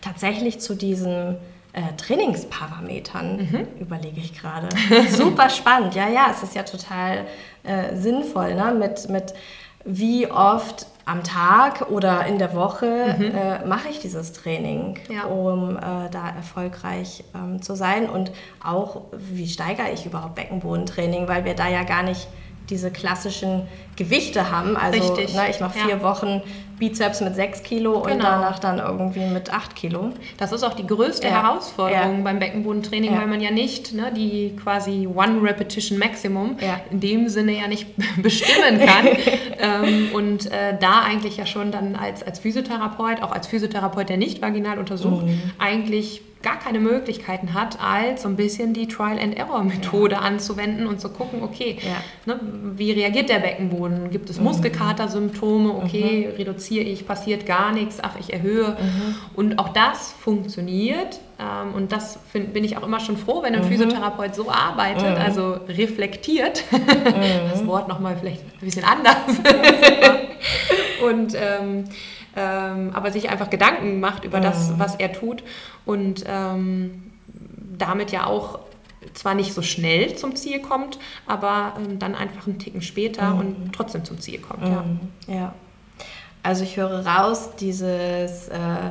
Tatsächlich 0.00 0.60
zu 0.60 0.74
diesen 0.74 1.36
äh, 1.74 1.96
Trainingsparametern 1.96 3.36
mhm. 3.36 3.66
überlege 3.80 4.20
ich 4.20 4.38
gerade. 4.38 4.68
Super 5.10 5.50
spannend. 5.50 5.94
Ja, 5.94 6.08
ja, 6.08 6.28
es 6.30 6.42
ist 6.42 6.54
ja 6.54 6.62
total 6.62 7.26
äh, 7.64 7.96
sinnvoll, 7.96 8.54
ne? 8.54 8.72
mit, 8.78 9.08
mit 9.08 9.34
wie 9.84 10.30
oft 10.30 10.86
am 11.06 11.22
Tag 11.22 11.90
oder 11.90 12.26
in 12.26 12.38
der 12.38 12.54
Woche 12.54 13.16
mhm. 13.18 13.24
äh, 13.24 13.64
mache 13.66 13.88
ich 13.88 13.98
dieses 13.98 14.32
Training, 14.32 14.98
ja. 15.10 15.24
um 15.24 15.76
äh, 15.76 15.80
da 16.10 16.30
erfolgreich 16.34 17.24
ähm, 17.34 17.60
zu 17.60 17.76
sein 17.76 18.08
und 18.08 18.32
auch, 18.62 19.02
wie 19.12 19.46
steigere 19.46 19.92
ich 19.92 20.06
überhaupt 20.06 20.34
Beckenbodentraining, 20.34 21.28
weil 21.28 21.44
wir 21.44 21.54
da 21.54 21.68
ja 21.68 21.84
gar 21.84 22.02
nicht 22.02 22.26
diese 22.70 22.90
klassischen 22.90 23.68
Gewichte 23.96 24.50
haben. 24.50 24.76
Also 24.76 24.98
Richtig, 24.98 25.34
ne, 25.34 25.50
ich 25.50 25.60
mache 25.60 25.78
vier 25.78 25.96
ja. 25.96 26.02
Wochen 26.02 26.40
Bizeps 26.88 27.20
mit 27.22 27.34
6 27.34 27.62
Kilo 27.62 27.98
und 27.98 28.08
Genau. 28.08 28.24
danach 28.24 28.58
dann 28.58 28.78
irgendwie 28.78 29.24
mit 29.26 29.52
8 29.52 29.74
Kilo. 29.74 30.10
Das 30.36 30.52
ist 30.52 30.62
auch 30.62 30.74
die 30.74 30.86
größte 30.86 31.26
Ja. 31.28 31.42
Herausforderung 31.42 32.18
Ja. 32.18 32.24
beim 32.24 32.38
Beckenbodentraining, 32.38 33.12
Ja. 33.12 33.20
weil 33.20 33.26
man 33.26 33.40
ja 33.40 33.50
nicht 33.50 33.94
ne, 33.94 34.12
die 34.14 34.54
quasi 34.62 35.06
One 35.12 35.42
Repetition 35.42 35.98
Maximum 35.98 36.56
Ja. 36.60 36.80
in 36.90 37.00
dem 37.00 37.28
Sinne 37.28 37.52
ja 37.52 37.66
nicht 37.68 37.86
bestimmen 38.22 38.80
kann. 38.80 39.06
ähm, 39.58 40.08
und 40.12 40.46
äh, 40.46 40.76
da 40.78 41.00
eigentlich 41.02 41.36
ja 41.38 41.46
schon 41.46 41.70
dann 41.72 41.96
als, 41.96 42.22
als 42.22 42.38
Physiotherapeut, 42.38 43.22
auch 43.22 43.32
als 43.32 43.46
Physiotherapeut, 43.46 44.08
der 44.08 44.16
nicht 44.18 44.42
vaginal 44.42 44.78
untersucht, 44.78 45.24
Mhm. 45.26 45.40
eigentlich 45.58 46.20
gar 46.42 46.58
keine 46.58 46.78
Möglichkeiten 46.78 47.54
hat, 47.54 47.78
als 47.82 48.20
so 48.20 48.28
ein 48.28 48.36
bisschen 48.36 48.74
die 48.74 48.86
Trial-and-Error-Methode 48.86 50.18
anzuwenden 50.18 50.86
und 50.86 51.00
zu 51.00 51.08
gucken, 51.08 51.42
okay, 51.42 51.78
Ja. 51.80 52.34
ne, 52.34 52.38
wie 52.76 52.92
reagiert 52.92 53.30
der 53.30 53.38
Beckenboden? 53.38 54.10
Gibt 54.10 54.28
es 54.28 54.38
Muskelkatersymptome? 54.40 55.74
Okay, 55.74 56.28
reduziere 56.74 56.84
ich, 56.84 57.06
passiert 57.06 57.46
gar 57.46 57.72
nichts, 57.72 57.98
ach, 58.02 58.16
ich 58.18 58.32
erhöhe. 58.32 58.76
Und 59.34 59.58
auch 59.58 59.68
das 59.70 60.12
funktioniert. 60.12 61.20
Ähm, 61.38 61.74
und 61.74 61.92
das 61.92 62.18
find, 62.30 62.52
bin 62.52 62.64
ich 62.64 62.76
auch 62.76 62.82
immer 62.82 63.00
schon 63.00 63.16
froh, 63.16 63.42
wenn 63.42 63.54
ein 63.54 63.64
Physiotherapeut 63.64 64.34
so 64.34 64.50
arbeitet, 64.50 65.18
also 65.18 65.58
reflektiert. 65.68 66.64
Das 67.54 67.66
Wort 67.66 67.88
nochmal 67.88 68.16
vielleicht 68.18 68.42
ein 68.42 68.60
bisschen 68.60 68.84
anders. 68.84 69.16
und 71.06 71.34
ähm, 71.34 71.84
ähm, 72.36 72.90
aber 72.92 73.12
sich 73.12 73.30
einfach 73.30 73.48
Gedanken 73.48 74.00
macht 74.00 74.24
über 74.24 74.40
das, 74.40 74.72
was 74.78 74.96
er 74.96 75.12
tut 75.12 75.42
und 75.84 76.24
ähm, 76.26 77.12
damit 77.78 78.10
ja 78.10 78.26
auch 78.26 78.58
zwar 79.12 79.34
nicht 79.34 79.52
so 79.54 79.62
schnell 79.62 80.16
zum 80.16 80.34
Ziel 80.34 80.60
kommt, 80.60 80.98
aber 81.26 81.74
ähm, 81.78 81.98
dann 81.98 82.14
einfach 82.14 82.46
einen 82.46 82.58
Ticken 82.58 82.82
später 82.82 83.34
und 83.34 83.72
trotzdem 83.72 84.04
zum 84.04 84.20
Ziel 84.20 84.40
kommt. 84.40 84.66
Ja. 84.66 84.84
Ja. 85.28 85.54
Also 86.44 86.62
ich 86.62 86.76
höre 86.76 87.06
raus, 87.06 87.50
dieses, 87.58 88.48
äh, 88.48 88.90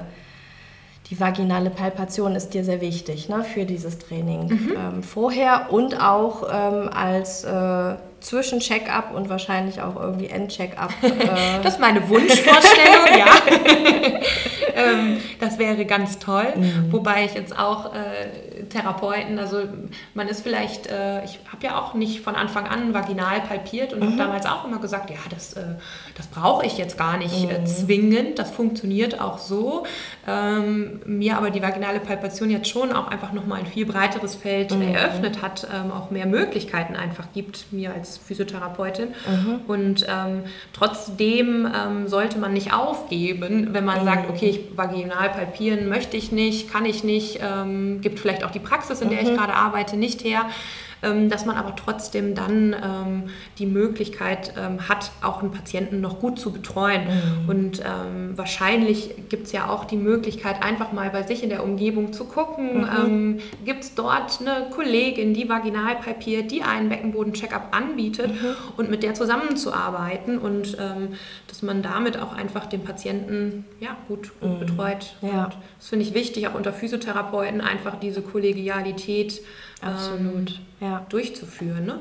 die 1.09 1.19
vaginale 1.19 1.69
Palpation 1.69 2.35
ist 2.35 2.55
dir 2.55 2.65
sehr 2.65 2.81
wichtig 2.81 3.29
ne, 3.29 3.43
für 3.43 3.65
dieses 3.65 3.99
Training. 3.99 4.49
Ähm, 4.75 5.03
vorher 5.03 5.71
und 5.71 6.01
auch 6.01 6.43
ähm, 6.51 6.89
als 6.89 7.43
äh, 7.43 7.95
Zwischen-Check-up 8.23 9.13
und 9.13 9.29
wahrscheinlich 9.29 9.81
auch 9.81 9.95
irgendwie 9.95 10.27
End-Check-up. 10.27 10.91
Äh, 11.03 11.61
Das 11.61 11.75
ist 11.75 11.79
meine 11.79 12.07
Wunschvorstellung, 12.09 13.07
ja. 13.17 13.25
ähm, 14.75 15.17
das 15.39 15.57
wäre 15.59 15.85
ganz 15.85 16.19
toll. 16.19 16.53
Wobei 16.89 17.25
ich 17.25 17.33
jetzt 17.33 17.57
auch 17.57 17.93
äh, 17.93 18.63
Therapeuten, 18.69 19.37
also 19.39 19.63
man 20.13 20.27
ist 20.27 20.41
vielleicht, 20.41 20.87
äh, 20.87 21.23
ich 21.23 21.39
habe 21.51 21.63
ja 21.65 21.79
auch 21.79 21.93
nicht 21.93 22.21
von 22.21 22.35
Anfang 22.35 22.67
an 22.67 22.93
vaginal 22.93 23.41
palpiert 23.41 23.93
und 23.93 24.03
habe 24.03 24.15
damals 24.17 24.45
auch 24.45 24.65
immer 24.65 24.79
gesagt, 24.79 25.09
ja, 25.09 25.17
das, 25.29 25.53
äh, 25.53 25.61
das 26.15 26.27
brauche 26.27 26.65
ich 26.65 26.77
jetzt 26.77 26.97
gar 26.97 27.17
nicht 27.17 27.49
äh, 27.49 27.63
zwingend, 27.65 28.39
das 28.39 28.51
funktioniert 28.51 29.19
auch 29.21 29.37
so. 29.37 29.85
Ähm, 30.27 31.01
mir 31.05 31.37
aber 31.37 31.49
die 31.51 31.61
vaginale 31.61 31.99
Palpation 31.99 32.49
jetzt 32.49 32.69
schon 32.69 32.91
auch 32.93 33.07
einfach 33.07 33.33
nochmal 33.33 33.59
ein 33.59 33.65
viel 33.67 33.85
breiteres 33.85 34.35
Feld 34.35 34.71
eröffnet 34.71 35.41
hat, 35.41 35.67
ähm, 35.73 35.91
auch 35.91 36.09
mehr 36.09 36.25
Möglichkeiten 36.25 36.95
einfach 36.95 37.27
gibt, 37.33 37.71
mir 37.71 37.93
als 37.93 38.12
Physiotherapeutin. 38.17 39.09
Und 39.67 40.05
ähm, 40.07 40.43
trotzdem 40.73 41.67
ähm, 41.67 42.07
sollte 42.07 42.37
man 42.37 42.53
nicht 42.53 42.73
aufgeben, 42.73 43.69
wenn 43.71 43.85
man 43.85 44.03
sagt, 44.05 44.29
okay, 44.29 44.49
ich 44.49 44.77
vaginal 44.77 45.29
palpieren 45.29 45.89
möchte 45.89 46.17
ich 46.17 46.31
nicht, 46.31 46.71
kann 46.71 46.85
ich 46.85 47.03
nicht, 47.03 47.39
ähm, 47.41 48.01
gibt 48.01 48.19
vielleicht 48.19 48.43
auch 48.43 48.51
die 48.51 48.59
Praxis, 48.59 49.01
in 49.01 49.09
der 49.09 49.21
ich 49.21 49.33
gerade 49.35 49.53
arbeite, 49.53 49.97
nicht 49.97 50.23
her. 50.23 50.45
Ähm, 51.03 51.29
dass 51.29 51.45
man 51.45 51.57
aber 51.57 51.75
trotzdem 51.75 52.33
dann 52.33 52.73
ähm, 52.73 53.23
die 53.57 53.65
Möglichkeit 53.65 54.53
ähm, 54.57 54.87
hat, 54.87 55.11
auch 55.21 55.41
einen 55.41 55.51
Patienten 55.51 55.99
noch 55.99 56.19
gut 56.19 56.39
zu 56.39 56.51
betreuen. 56.51 57.01
Und 57.47 57.81
ähm, 57.81 58.37
wahrscheinlich 58.37 59.13
gibt 59.27 59.47
es 59.47 59.51
ja 59.51 59.69
auch 59.69 59.83
die 59.83 59.97
Möglichkeit, 59.97 60.63
einfach 60.63 60.93
mal 60.93 61.09
bei 61.09 61.23
sich 61.23 61.43
in 61.43 61.49
der 61.49 61.63
Umgebung 61.63 62.13
zu 62.13 62.25
gucken, 62.25 62.87
ähm, 62.97 63.39
gibt 63.65 63.83
es 63.83 63.95
dort 63.95 64.39
eine 64.39 64.69
Kollegin, 64.69 65.33
die 65.33 65.49
vaginal 65.49 65.95
palpiert, 65.95 66.51
die 66.51 66.63
einen 66.63 66.87
Beckenboden-Check-up 66.87 67.75
anbietet 67.75 68.31
und 68.77 68.89
mit 68.89 69.03
der 69.03 69.13
zusammenzuarbeiten 69.13 70.37
und 70.37 70.77
dass 71.47 71.61
man 71.61 71.81
damit 71.81 72.17
auch 72.19 72.33
einfach 72.33 72.65
den 72.65 72.83
Patienten 72.83 73.65
ja, 73.79 73.97
gut, 74.07 74.31
gut 74.39 74.59
betreut. 74.59 75.15
Ja. 75.21 75.45
Und 75.45 75.57
das 75.77 75.89
finde 75.89 76.05
ich 76.05 76.13
wichtig, 76.13 76.47
auch 76.47 76.55
unter 76.55 76.71
Physiotherapeuten 76.71 77.61
einfach 77.61 77.99
diese 77.99 78.21
Kollegialität 78.21 79.41
Absolut, 79.83 80.61
ähm, 80.81 80.87
ja. 80.87 81.05
durchzuführen. 81.09 81.85
Ne? 81.85 81.99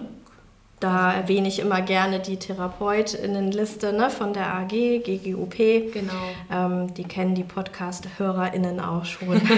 Da 0.81 1.13
erwähne 1.13 1.47
ich 1.47 1.61
immer 1.61 1.81
gerne 1.81 2.19
die 2.19 2.39
TherapeutInnenliste 2.39 3.93
ne, 3.93 4.11
von 4.11 4.33
der 4.33 4.53
AG, 4.53 4.69
GGUP. 5.05 5.57
Genau. 5.93 6.13
Ähm, 6.51 6.93
die 6.95 7.05
kennen 7.05 7.37
die 7.37 7.45
Podcast-HörerInnen 7.45 8.81
auch 8.81 9.05
schon. 9.05 9.41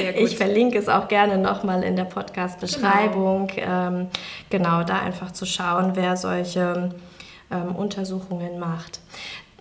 Ich 0.16 0.36
verlinke 0.36 0.78
es 0.78 0.88
auch 0.88 1.08
gerne 1.08 1.38
nochmal 1.38 1.82
in 1.82 1.96
der 1.96 2.04
Podcast-Beschreibung. 2.04 3.50
Ähm, 3.56 4.08
genau, 4.48 4.82
da 4.82 5.00
einfach 5.00 5.32
zu 5.32 5.46
schauen, 5.46 5.92
wer 5.94 6.16
solche 6.16 6.90
ähm, 7.50 7.74
Untersuchungen 7.74 8.58
macht. 8.58 9.00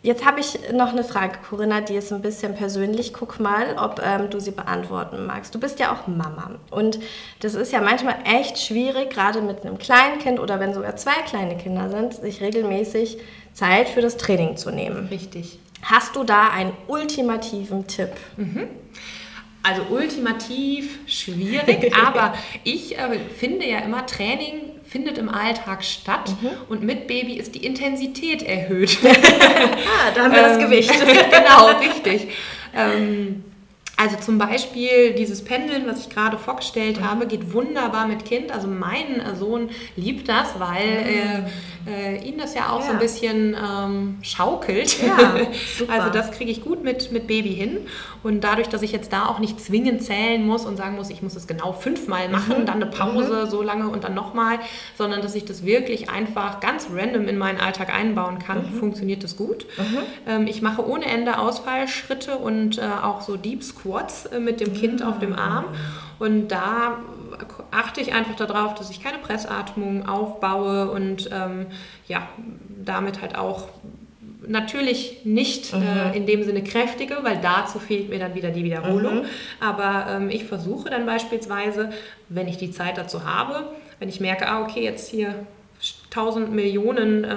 Jetzt 0.01 0.25
habe 0.25 0.39
ich 0.39 0.57
noch 0.71 0.93
eine 0.93 1.03
Frage, 1.03 1.39
Corinna, 1.49 1.81
die 1.81 1.95
ist 1.95 2.13
ein 2.13 2.21
bisschen 2.21 2.55
persönlich. 2.55 3.13
Guck 3.13 3.39
mal, 3.39 3.75
ob 3.77 4.01
ähm, 4.01 4.29
du 4.29 4.39
sie 4.39 4.51
beantworten 4.51 5.25
magst. 5.25 5.53
Du 5.53 5.59
bist 5.59 5.79
ja 5.79 5.93
auch 5.93 6.07
Mama. 6.07 6.51
Und 6.71 6.99
das 7.41 7.53
ist 7.53 7.73
ja 7.73 7.81
manchmal 7.81 8.15
echt 8.23 8.59
schwierig, 8.59 9.09
gerade 9.09 9.41
mit 9.41 9.65
einem 9.65 9.77
kleinen 9.77 10.19
Kind 10.19 10.39
oder 10.39 10.59
wenn 10.61 10.73
sogar 10.73 10.95
zwei 10.95 11.21
kleine 11.27 11.57
Kinder 11.57 11.89
sind, 11.89 12.13
sich 12.13 12.41
regelmäßig 12.41 13.17
Zeit 13.53 13.89
für 13.89 14.01
das 14.01 14.15
Training 14.15 14.55
zu 14.55 14.71
nehmen. 14.71 15.07
Richtig. 15.07 15.59
Hast 15.81 16.15
du 16.15 16.23
da 16.23 16.49
einen 16.49 16.71
ultimativen 16.87 17.87
Tipp? 17.87 18.11
Also 19.63 19.81
ultimativ 19.89 20.99
schwierig, 21.07 21.93
aber 22.05 22.33
ich 22.63 22.97
äh, 22.97 23.19
finde 23.37 23.67
ja 23.67 23.79
immer, 23.79 24.05
Training 24.05 24.78
findet 24.89 25.17
im 25.17 25.29
Alltag 25.29 25.83
statt 25.83 26.33
und 26.67 26.81
mit 26.83 27.07
Baby 27.07 27.33
ist 27.33 27.53
die 27.55 27.65
Intensität 27.65 28.41
erhöht. 28.43 28.97
Ah, 30.01 30.11
da 30.15 30.23
haben 30.23 30.33
wir 30.33 30.41
das 30.41 30.57
Ähm, 30.57 30.63
Gewicht. 30.63 30.91
genau, 31.31 31.67
richtig. 31.79 32.29
Ähm, 32.75 33.43
also 34.01 34.15
zum 34.17 34.37
Beispiel 34.37 35.13
dieses 35.13 35.43
Pendeln, 35.43 35.85
was 35.85 35.99
ich 35.99 36.09
gerade 36.09 36.37
vorgestellt 36.37 37.01
habe, 37.03 37.27
geht 37.27 37.53
wunderbar 37.53 38.07
mit 38.07 38.23
Kind. 38.23 38.51
Also 38.51 38.67
mein 38.67 39.21
Sohn 39.37 39.69
liebt 39.97 40.29
das, 40.29 40.57
weil 40.57 40.87
äh, 41.87 42.17
äh, 42.17 42.23
ihn 42.27 42.37
das 42.37 42.55
ja 42.55 42.69
auch 42.71 42.81
so 42.81 42.87
ein 42.89 42.93
Ja. 42.95 42.99
bisschen 42.99 43.55
ähm, 43.61 44.17
schaukelt. 44.21 45.01
Ja. 45.01 45.35
Also 45.89 46.09
das 46.11 46.31
kriege 46.31 46.51
ich 46.51 46.61
gut 46.63 46.83
mit, 46.83 47.11
mit 47.11 47.27
Baby 47.27 47.53
hin. 47.53 47.77
Und 48.21 48.43
dadurch, 48.43 48.67
dass 48.69 48.81
ich 48.81 48.91
jetzt 48.91 49.11
da 49.13 49.25
auch 49.27 49.39
nicht 49.39 49.59
zwingend 49.61 50.03
zählen 50.03 50.45
muss 50.45 50.65
und 50.65 50.77
sagen 50.77 50.95
muss, 50.95 51.09
ich 51.09 51.21
muss 51.21 51.35
es 51.35 51.47
genau 51.47 51.71
fünfmal 51.73 52.27
machen, 52.29 52.65
dann 52.65 52.75
eine 52.81 52.85
Pause 52.87 53.47
so 53.49 53.61
lange 53.61 53.87
und 53.89 54.03
dann 54.03 54.13
nochmal, 54.13 54.59
sondern 54.97 55.21
dass 55.21 55.35
ich 55.35 55.45
das 55.45 55.65
wirklich 55.65 56.09
einfach 56.09 56.59
ganz 56.59 56.87
random 56.93 57.27
in 57.27 57.37
meinen 57.37 57.59
Alltag 57.59 57.93
einbauen 57.93 58.39
kann, 58.39 58.65
funktioniert 58.79 59.23
das 59.23 59.35
gut. 59.37 59.65
Ähm, 60.27 60.47
ich 60.47 60.61
mache 60.61 60.85
ohne 60.87 61.05
Ende 61.05 61.39
Ausfallschritte 61.39 62.37
und 62.37 62.77
äh, 62.77 62.81
auch 63.03 63.21
so 63.21 63.35
Deep 63.37 63.63
Squats 63.89 64.25
äh, 64.27 64.39
mit 64.39 64.59
dem 64.59 64.73
Kind 64.73 65.03
auf 65.03 65.19
dem 65.19 65.33
Arm. 65.33 65.65
Und 66.19 66.49
da 66.49 66.99
achte 67.71 68.01
ich 68.01 68.13
einfach 68.13 68.35
darauf, 68.35 68.75
dass 68.75 68.89
ich 68.89 69.01
keine 69.01 69.19
Pressatmung 69.19 70.07
aufbaue 70.07 70.91
und 70.91 71.29
ähm, 71.31 71.67
ja, 72.07 72.27
damit 72.83 73.21
halt 73.21 73.37
auch 73.37 73.69
natürlich 74.45 75.21
nicht 75.25 75.73
äh, 75.73 76.17
in 76.17 76.25
dem 76.25 76.43
Sinne 76.43 76.63
kräftige, 76.63 77.17
weil 77.21 77.39
dazu 77.41 77.77
fehlt 77.77 78.09
mir 78.09 78.19
dann 78.19 78.35
wieder 78.35 78.49
die 78.49 78.63
Wiederholung. 78.63 79.25
Aber 79.59 80.07
ähm, 80.09 80.29
ich 80.29 80.45
versuche 80.45 80.89
dann 80.89 81.05
beispielsweise, 81.05 81.91
wenn 82.29 82.47
ich 82.47 82.57
die 82.57 82.71
Zeit 82.71 82.97
dazu 82.97 83.25
habe, 83.25 83.69
wenn 83.99 84.09
ich 84.09 84.19
merke, 84.19 84.47
ah, 84.47 84.63
okay, 84.63 84.83
jetzt 84.83 85.09
hier 85.09 85.35
tausend 86.09 86.51
Millionen 86.51 87.23
äh, 87.23 87.35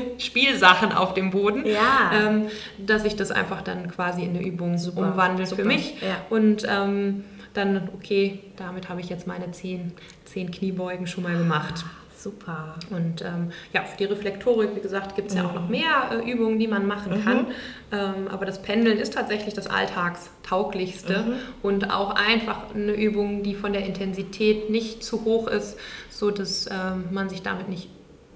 Spielsachen 0.18 0.92
auf 0.92 1.14
dem 1.14 1.30
Boden, 1.30 1.64
Ja. 1.66 2.10
ähm, 2.14 2.46
dass 2.78 3.04
ich 3.04 3.16
das 3.16 3.30
einfach 3.30 3.62
dann 3.62 3.90
quasi 3.90 4.22
in 4.22 4.30
eine 4.36 4.46
Übung 4.46 4.78
Super, 4.78 5.00
umwandle 5.12 5.46
super, 5.46 5.62
für 5.62 5.68
mich. 5.68 6.00
ja. 6.00 6.16
Und 6.30 6.66
ähm, 6.68 7.24
dann, 7.54 7.88
okay, 7.94 8.40
damit 8.56 8.88
habe 8.88 9.00
ich 9.00 9.08
jetzt 9.10 9.26
meine 9.26 9.50
zehn, 9.52 9.92
zehn 10.24 10.50
Kniebeugen 10.50 11.06
schon 11.06 11.24
mal 11.24 11.36
gemacht. 11.36 11.84
Super. 12.16 12.76
Und 12.90 13.20
ähm, 13.22 13.50
ja, 13.72 13.82
für 13.82 13.96
die 13.96 14.04
Reflektorik, 14.04 14.76
wie 14.76 14.80
gesagt, 14.80 15.16
gibt 15.16 15.30
es 15.30 15.34
ja 15.36 15.44
auch 15.44 15.54
noch 15.54 15.68
mehr 15.68 16.12
äh, 16.24 16.30
Übungen, 16.30 16.58
die 16.60 16.68
man 16.68 16.86
machen 16.86 17.20
kann. 17.24 17.48
Ähm, 17.90 18.28
aber 18.30 18.46
das 18.46 18.62
Pendeln 18.62 18.96
ist 18.98 19.14
tatsächlich 19.14 19.54
das 19.54 19.66
alltagstauglichste 19.66 21.24
und 21.62 21.90
auch 21.90 22.14
einfach 22.14 22.74
eine 22.74 22.92
Übung, 22.92 23.42
die 23.42 23.54
von 23.54 23.72
der 23.72 23.84
Intensität 23.84 24.70
nicht 24.70 25.02
zu 25.02 25.24
hoch 25.24 25.48
ist, 25.48 25.76
so 26.10 26.30
dass 26.30 26.66
ähm, 26.70 27.06
man 27.10 27.28
sich 27.28 27.42
damit 27.42 27.68
nicht 27.68 27.88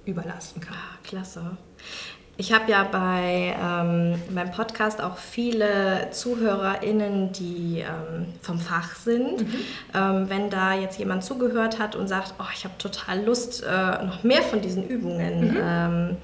überlasten 0.07 0.63
kann. 0.63 0.75
Ah, 0.75 0.99
klasse. 1.07 1.57
Ich 2.39 2.53
habe 2.53 2.71
ja 2.71 2.83
bei 2.85 3.57
ähm, 3.59 4.21
meinem 4.35 4.51
Podcast 4.51 5.01
auch 5.01 5.17
viele 5.17 6.11
ZuhörerInnen, 6.11 7.33
die 7.33 7.81
ähm, 7.81 8.27
vom 8.43 8.59
Fach 8.59 8.95
sind. 8.95 9.41
Mhm. 9.41 9.55
Ähm, 9.95 10.29
wenn 10.29 10.51
da 10.51 10.75
jetzt 10.75 10.99
jemand 10.99 11.25
zugehört 11.25 11.79
hat 11.79 11.97
und 11.97 12.09
sagt, 12.09 12.35
oh, 12.39 12.45
ich 12.55 12.65
habe 12.65 12.77
total 12.77 13.25
Lust, 13.25 13.65
äh, 13.65 14.05
noch 14.05 14.23
mehr 14.23 14.43
von 14.43 14.61
diesen 14.61 14.87
Übungen 14.87 15.53
mhm. 15.53 15.57
Ähm, 15.59 16.17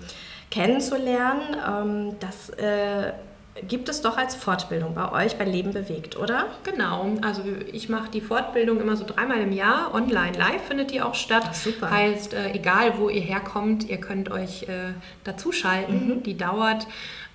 kennenzulernen, 0.50 1.56
ähm, 1.66 2.16
das 2.20 2.50
äh, 2.50 3.12
gibt 3.68 3.88
es 3.90 4.00
doch 4.00 4.16
als 4.16 4.34
Fortbildung 4.34 4.94
bei 4.94 5.12
euch 5.12 5.36
bei 5.36 5.44
Leben 5.44 5.72
bewegt, 5.72 6.16
oder? 6.16 6.46
Genau, 6.64 7.16
also 7.20 7.42
ich 7.70 7.90
mache 7.90 8.10
die 8.10 8.22
Fortbildung 8.22 8.80
immer 8.80 8.96
so 8.96 9.04
dreimal 9.04 9.40
im 9.40 9.52
Jahr, 9.52 9.94
online, 9.94 10.36
live 10.36 10.62
findet 10.66 10.90
die 10.90 11.02
auch 11.02 11.14
statt. 11.14 11.44
Ach, 11.46 11.54
super. 11.54 11.90
Heißt, 11.90 12.32
äh, 12.32 12.52
egal 12.52 12.94
wo 12.98 13.10
ihr 13.10 13.20
herkommt, 13.20 13.88
ihr 13.88 13.98
könnt 13.98 14.30
euch 14.30 14.64
äh, 14.64 14.94
dazuschalten. 15.24 16.08
Mhm. 16.08 16.22
Die 16.22 16.36
dauert 16.36 16.86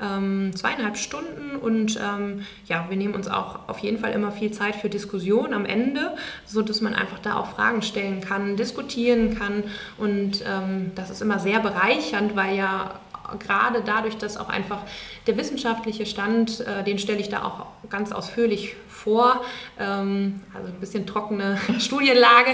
ähm, 0.02 0.56
zweieinhalb 0.56 0.98
Stunden 0.98 1.56
und 1.56 1.98
ähm, 1.98 2.46
ja, 2.66 2.86
wir 2.90 2.98
nehmen 2.98 3.14
uns 3.14 3.28
auch 3.28 3.68
auf 3.68 3.80
jeden 3.80 4.00
Fall 4.00 4.12
immer 4.12 4.32
viel 4.32 4.52
Zeit 4.52 4.76
für 4.76 4.90
Diskussion 4.90 5.54
am 5.54 5.66
Ende, 5.66 6.16
sodass 6.46 6.82
man 6.82 6.94
einfach 6.94 7.20
da 7.20 7.36
auch 7.36 7.48
Fragen 7.48 7.82
stellen 7.82 8.22
kann, 8.22 8.58
diskutieren 8.58 9.38
kann 9.38 9.64
und 9.98 10.44
ähm, 10.48 10.92
das 10.96 11.10
ist 11.10 11.22
immer 11.22 11.40
sehr 11.40 11.60
bereichernd, 11.60 12.36
weil 12.36 12.56
ja 12.56 13.00
gerade 13.40 13.82
dadurch, 13.86 14.18
dass 14.18 14.38
auch 14.38 14.50
einfach 14.50 14.80
der 15.28 15.38
wissenschaftliche 15.38 16.06
Stand, 16.06 16.62
äh, 16.62 16.84
den 16.84 17.00
stelle 17.00 17.20
ich 17.20 17.30
da 17.30 17.44
auch 17.44 17.66
ganz 17.90 18.12
ausführlich 18.12 18.76
vor. 18.88 19.42
Ähm, 19.80 20.42
also 20.54 20.68
ein 20.68 20.80
bisschen 20.80 21.06
trockene 21.06 21.58
Studienlage. 21.80 22.52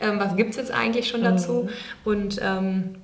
Ähm, 0.00 0.18
was 0.18 0.36
gibt 0.36 0.50
es 0.50 0.56
jetzt 0.56 0.70
eigentlich 0.70 1.08
schon 1.08 1.22
dazu? 1.22 1.64
Mhm. 1.64 1.68
Und 2.04 2.40
ähm, 2.42 2.94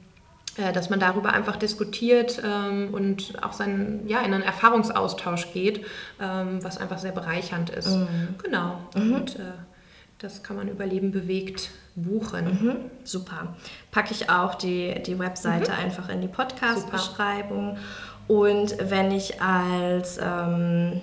äh, 0.56 0.72
dass 0.72 0.90
man 0.90 0.98
darüber 0.98 1.32
einfach 1.32 1.56
diskutiert 1.56 2.42
ähm, 2.44 2.92
und 2.92 3.42
auch 3.42 3.52
seinen, 3.52 4.06
ja, 4.08 4.20
in 4.20 4.34
einen 4.34 4.42
Erfahrungsaustausch 4.42 5.52
geht, 5.52 5.86
ähm, 6.20 6.62
was 6.62 6.76
einfach 6.76 6.98
sehr 6.98 7.12
bereichernd 7.12 7.70
ist. 7.70 7.94
Mhm. 7.94 8.34
Genau. 8.42 8.78
Mhm. 8.94 9.14
Und 9.14 9.36
äh, 9.36 9.42
das 10.20 10.42
kann 10.42 10.56
man 10.56 10.68
über 10.68 10.84
Leben 10.84 11.12
bewegt 11.12 11.70
buchen. 11.96 12.44
Mhm, 12.44 12.76
super. 13.04 13.54
Packe 13.90 14.12
ich 14.12 14.30
auch 14.30 14.54
die, 14.54 15.02
die 15.02 15.18
Webseite 15.18 15.72
mhm. 15.72 15.78
einfach 15.78 16.08
in 16.08 16.20
die 16.20 16.28
Podcast-Beschreibung. 16.28 17.78
Und 18.28 18.76
wenn 18.78 19.10
ich 19.12 19.40
als, 19.40 20.18
ähm, 20.22 21.00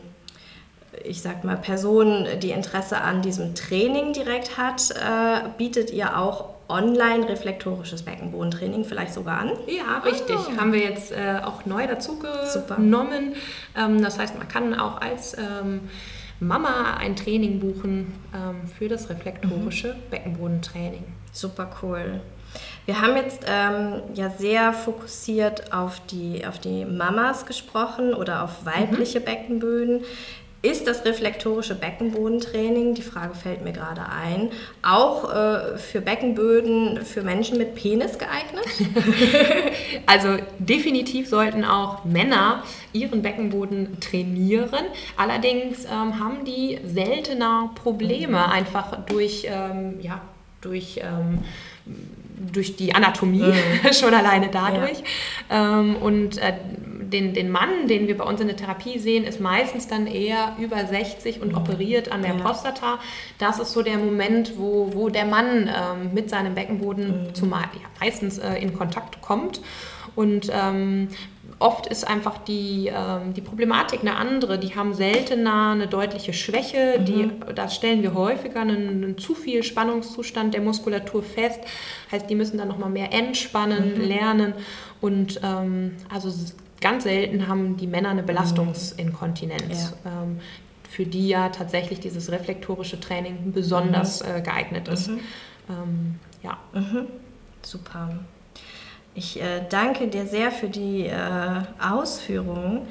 ich 1.03 1.21
sag 1.21 1.43
mal, 1.43 1.57
Person, 1.57 2.27
die 2.41 2.51
Interesse 2.51 3.01
an 3.01 3.21
diesem 3.21 3.55
Training 3.55 4.13
direkt 4.13 4.57
hat, 4.57 4.91
äh, 4.91 5.49
bietet 5.57 5.91
ihr 5.91 6.17
auch 6.17 6.53
online 6.69 7.27
reflektorisches 7.27 8.03
Beckenbodentraining 8.03 8.85
vielleicht 8.85 9.13
sogar 9.13 9.39
an? 9.39 9.51
Ja, 9.67 9.99
richtig. 9.99 10.37
Oh. 10.37 10.57
Haben 10.57 10.73
wir 10.73 10.81
jetzt 10.81 11.11
äh, 11.11 11.41
auch 11.43 11.65
neu 11.65 11.87
dazu 11.87 12.19
genommen. 12.19 13.35
Ähm, 13.75 14.01
das 14.01 14.19
heißt, 14.19 14.37
man 14.37 14.47
kann 14.47 14.77
auch 14.79 15.01
als 15.01 15.35
ähm, 15.37 15.89
Mama 16.39 16.95
ein 16.97 17.15
Training 17.15 17.59
buchen 17.59 18.13
ähm, 18.33 18.67
für 18.67 18.87
das 18.87 19.09
reflektorische 19.09 19.93
mhm. 19.93 20.09
Beckenbodentraining. 20.11 21.03
Super 21.31 21.69
cool. 21.81 22.21
Wir 22.85 23.01
haben 23.01 23.15
jetzt 23.15 23.43
ähm, 23.47 24.01
ja 24.13 24.29
sehr 24.29 24.73
fokussiert 24.73 25.73
auf 25.73 25.99
die, 26.07 26.45
auf 26.45 26.59
die 26.59 26.85
Mamas 26.85 27.45
gesprochen 27.45 28.13
oder 28.13 28.43
auf 28.43 28.65
weibliche 28.65 29.19
mhm. 29.19 29.25
Beckenböden. 29.25 30.01
Ist 30.63 30.87
das 30.87 31.05
reflektorische 31.05 31.75
Beckenbodentraining, 31.75 32.95
die 32.95 33.03
Frage 33.03 33.35
fällt 33.35 33.63
mir 33.63 33.73
gerade 33.73 34.01
ein, 34.09 34.49
auch 34.81 35.31
äh, 35.31 35.77
für 35.77 36.01
Beckenböden 36.01 37.05
für 37.05 37.21
Menschen 37.21 37.59
mit 37.59 37.75
Penis 37.75 38.17
geeignet? 38.17 38.65
also 40.07 40.37
definitiv 40.57 41.29
sollten 41.29 41.63
auch 41.63 42.05
Männer 42.05 42.63
ihren 42.91 43.21
Beckenboden 43.21 43.99
trainieren. 43.99 44.85
Allerdings 45.15 45.85
ähm, 45.85 46.19
haben 46.19 46.43
die 46.43 46.79
seltener 46.85 47.69
Probleme, 47.75 48.49
einfach 48.49 49.05
durch, 49.05 49.45
ähm, 49.47 49.99
ja, 50.01 50.21
durch 50.61 51.01
ähm, 51.03 51.43
durch 52.51 52.75
die 52.75 52.93
Anatomie, 52.93 53.41
mhm. 53.41 53.93
schon 53.93 54.13
alleine 54.13 54.49
dadurch. 54.49 54.99
Ja. 55.49 55.79
Ähm, 55.79 55.95
und 55.95 56.37
äh, 56.37 56.53
den, 57.09 57.33
den 57.33 57.49
Mann, 57.49 57.87
den 57.87 58.07
wir 58.07 58.17
bei 58.17 58.23
uns 58.23 58.41
in 58.41 58.47
der 58.47 58.57
Therapie 58.57 58.99
sehen, 58.99 59.23
ist 59.23 59.39
meistens 59.39 59.87
dann 59.87 60.07
eher 60.07 60.55
über 60.59 60.85
60 60.85 61.41
und 61.41 61.51
mhm. 61.51 61.57
operiert 61.57 62.11
an 62.11 62.21
der 62.21 62.35
ja. 62.35 62.41
Prostata. 62.41 62.99
Das 63.37 63.59
ist 63.59 63.71
so 63.71 63.81
der 63.81 63.97
Moment, 63.97 64.57
wo, 64.57 64.91
wo 64.93 65.09
der 65.09 65.25
Mann 65.25 65.67
ähm, 65.67 66.13
mit 66.13 66.29
seinem 66.29 66.55
Beckenboden 66.55 67.27
mhm. 67.27 67.35
zumal, 67.35 67.63
ja, 67.73 67.87
meistens 67.99 68.37
äh, 68.37 68.55
in 68.55 68.73
Kontakt 68.73 69.21
kommt. 69.21 69.61
Und 70.15 70.49
ähm, 70.51 71.09
oft 71.59 71.87
ist 71.87 72.07
einfach 72.07 72.37
die, 72.39 72.91
ähm, 72.93 73.33
die 73.33 73.41
Problematik 73.41 74.01
eine 74.01 74.15
andere. 74.15 74.59
Die 74.59 74.75
haben 74.75 74.93
seltener 74.93 75.71
eine 75.71 75.87
deutliche 75.87 76.33
Schwäche. 76.33 76.97
Mhm. 76.99 77.05
Die, 77.05 77.31
da 77.53 77.69
stellen 77.69 78.03
wir 78.03 78.13
häufiger 78.13 78.61
einen, 78.61 79.03
einen, 79.03 79.17
zu 79.17 79.35
viel 79.35 79.63
Spannungszustand 79.63 80.53
der 80.53 80.61
Muskulatur 80.61 81.23
fest. 81.23 81.59
Heißt, 82.11 82.29
die 82.29 82.35
müssen 82.35 82.57
dann 82.57 82.67
nochmal 82.67 82.89
mehr 82.89 83.13
entspannen, 83.13 83.95
mhm. 83.95 84.01
lernen. 84.01 84.53
Und 85.01 85.39
ähm, 85.43 85.93
also 86.11 86.31
ganz 86.81 87.03
selten 87.03 87.47
haben 87.47 87.77
die 87.77 87.87
Männer 87.87 88.09
eine 88.09 88.23
Belastungsinkontinenz. 88.23 89.93
Ja. 90.03 90.23
Ähm, 90.23 90.39
für 90.89 91.05
die 91.05 91.27
ja 91.27 91.49
tatsächlich 91.49 91.99
dieses 91.99 92.31
reflektorische 92.31 92.99
Training 92.99 93.51
besonders 93.51 94.23
mhm. 94.23 94.35
äh, 94.35 94.41
geeignet 94.41 94.87
ist. 94.87 95.09
Mhm. 95.09 95.19
Ähm, 95.69 96.15
ja. 96.41 96.57
Mhm. 96.73 97.07
Super. 97.61 98.09
Ich 99.13 99.41
äh, 99.41 99.63
danke 99.69 100.07
dir 100.07 100.25
sehr 100.25 100.51
für 100.51 100.69
die 100.69 101.07
äh, 101.07 101.61
Ausführungen. 101.79 102.81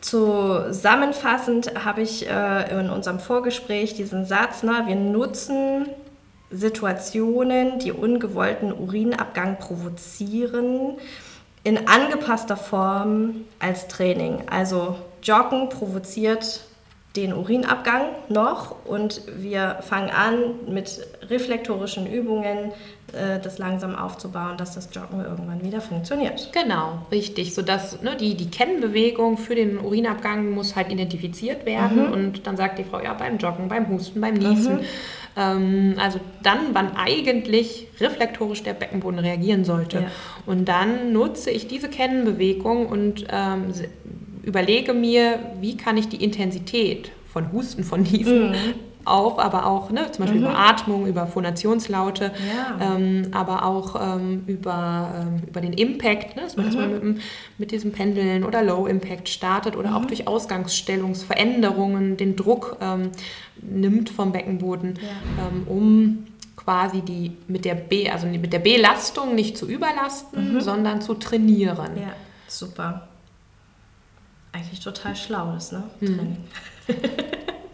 Zusammenfassend 0.00 1.84
habe 1.84 2.02
ich 2.02 2.28
äh, 2.28 2.80
in 2.80 2.90
unserem 2.90 3.18
Vorgespräch 3.18 3.94
diesen 3.94 4.24
Satz, 4.24 4.62
ne, 4.62 4.84
wir 4.86 4.94
nutzen 4.94 5.88
Situationen, 6.50 7.80
die 7.80 7.90
ungewollten 7.90 8.72
Urinabgang 8.72 9.58
provozieren, 9.58 10.98
in 11.66 11.88
angepasster 11.88 12.56
Form 12.56 13.44
als 13.58 13.88
Training. 13.88 14.44
Also 14.48 14.94
Joggen 15.20 15.68
provoziert 15.68 16.60
den 17.16 17.32
Urinabgang 17.32 18.02
noch 18.28 18.84
und 18.84 19.22
wir 19.36 19.78
fangen 19.80 20.10
an 20.10 20.34
mit 20.68 21.04
reflektorischen 21.28 22.06
Übungen 22.06 22.70
äh, 23.12 23.40
das 23.42 23.58
langsam 23.58 23.96
aufzubauen, 23.96 24.56
dass 24.56 24.76
das 24.76 24.90
Joggen 24.92 25.24
irgendwann 25.24 25.64
wieder 25.64 25.80
funktioniert. 25.80 26.52
Genau, 26.52 27.04
richtig. 27.10 27.52
Sodass 27.52 28.00
ne, 28.00 28.14
die, 28.14 28.36
die 28.36 28.48
Kennbewegung 28.48 29.36
für 29.36 29.56
den 29.56 29.78
Urinabgang 29.78 30.50
muss 30.50 30.76
halt 30.76 30.92
identifiziert 30.92 31.66
werden 31.66 32.06
mhm. 32.06 32.12
und 32.12 32.46
dann 32.46 32.56
sagt 32.56 32.78
die 32.78 32.84
Frau, 32.84 33.00
ja, 33.00 33.12
beim 33.14 33.38
Joggen, 33.38 33.66
beim 33.66 33.88
Husten, 33.88 34.20
beim 34.20 34.34
Niesen. 34.34 34.76
Mhm. 34.76 34.84
Ähm, 35.36 35.94
also 35.98 36.18
dann, 36.42 36.58
wann 36.72 36.96
eigentlich 36.96 37.88
reflektorisch 38.00 38.62
der 38.62 38.74
Beckenboden 38.74 39.18
reagieren 39.18 39.64
sollte. 39.64 39.98
Ja. 39.98 40.10
Und 40.46 40.66
dann 40.66 41.12
nutze 41.12 41.50
ich 41.50 41.68
diese 41.68 41.88
Kennbewegung 41.88 42.86
und 42.86 43.26
ähm, 43.30 43.72
überlege 44.42 44.94
mir, 44.94 45.38
wie 45.60 45.76
kann 45.76 45.96
ich 45.96 46.08
die 46.08 46.22
Intensität 46.22 47.10
von 47.26 47.52
Husten, 47.52 47.84
von 47.84 48.02
Niesen 48.02 48.50
mhm. 48.50 48.74
Auf, 49.06 49.38
aber 49.38 49.66
auch 49.66 49.90
ne, 49.90 50.10
zum 50.12 50.24
Beispiel 50.24 50.40
mhm. 50.40 50.46
über 50.46 50.58
Atmung, 50.58 51.06
über 51.06 51.26
Phonationslaute, 51.26 52.32
ja. 52.54 52.94
ähm, 52.94 53.28
aber 53.32 53.64
auch 53.64 54.16
ähm, 54.16 54.44
über, 54.46 55.10
ähm, 55.20 55.42
über 55.48 55.60
den 55.60 55.72
Impact, 55.72 56.36
ne, 56.36 56.42
dass 56.42 56.56
man 56.56 56.66
mhm. 56.66 56.72
erstmal 56.72 57.00
mit, 57.00 57.22
mit 57.58 57.70
diesem 57.70 57.92
Pendeln 57.92 58.44
oder 58.44 58.62
Low 58.62 58.86
Impact 58.86 59.28
startet 59.28 59.76
oder 59.76 59.96
auch 59.96 60.02
mhm. 60.02 60.08
durch 60.08 60.26
Ausgangsstellungsveränderungen 60.26 62.16
den 62.16 62.36
Druck 62.36 62.78
ähm, 62.80 63.10
nimmt 63.60 64.10
vom 64.10 64.32
Beckenboden, 64.32 64.98
ja. 65.00 65.46
Ähm, 65.48 65.66
um 65.66 66.26
quasi 66.56 67.00
die 67.02 67.32
mit 67.48 67.64
der 67.64 67.74
B, 67.74 68.10
also 68.10 68.26
mit 68.26 68.52
der 68.52 68.58
Belastung 68.58 69.34
nicht 69.34 69.56
zu 69.56 69.68
überlasten, 69.68 70.54
mhm. 70.54 70.60
sondern 70.60 71.00
zu 71.00 71.14
trainieren. 71.14 71.96
Ja, 71.96 72.12
super 72.48 73.08
eigentlich 74.56 74.80
total 74.80 75.14
schlau 75.14 75.54
ist, 75.56 75.72
ne? 75.72 75.82
Mhm. 76.00 76.36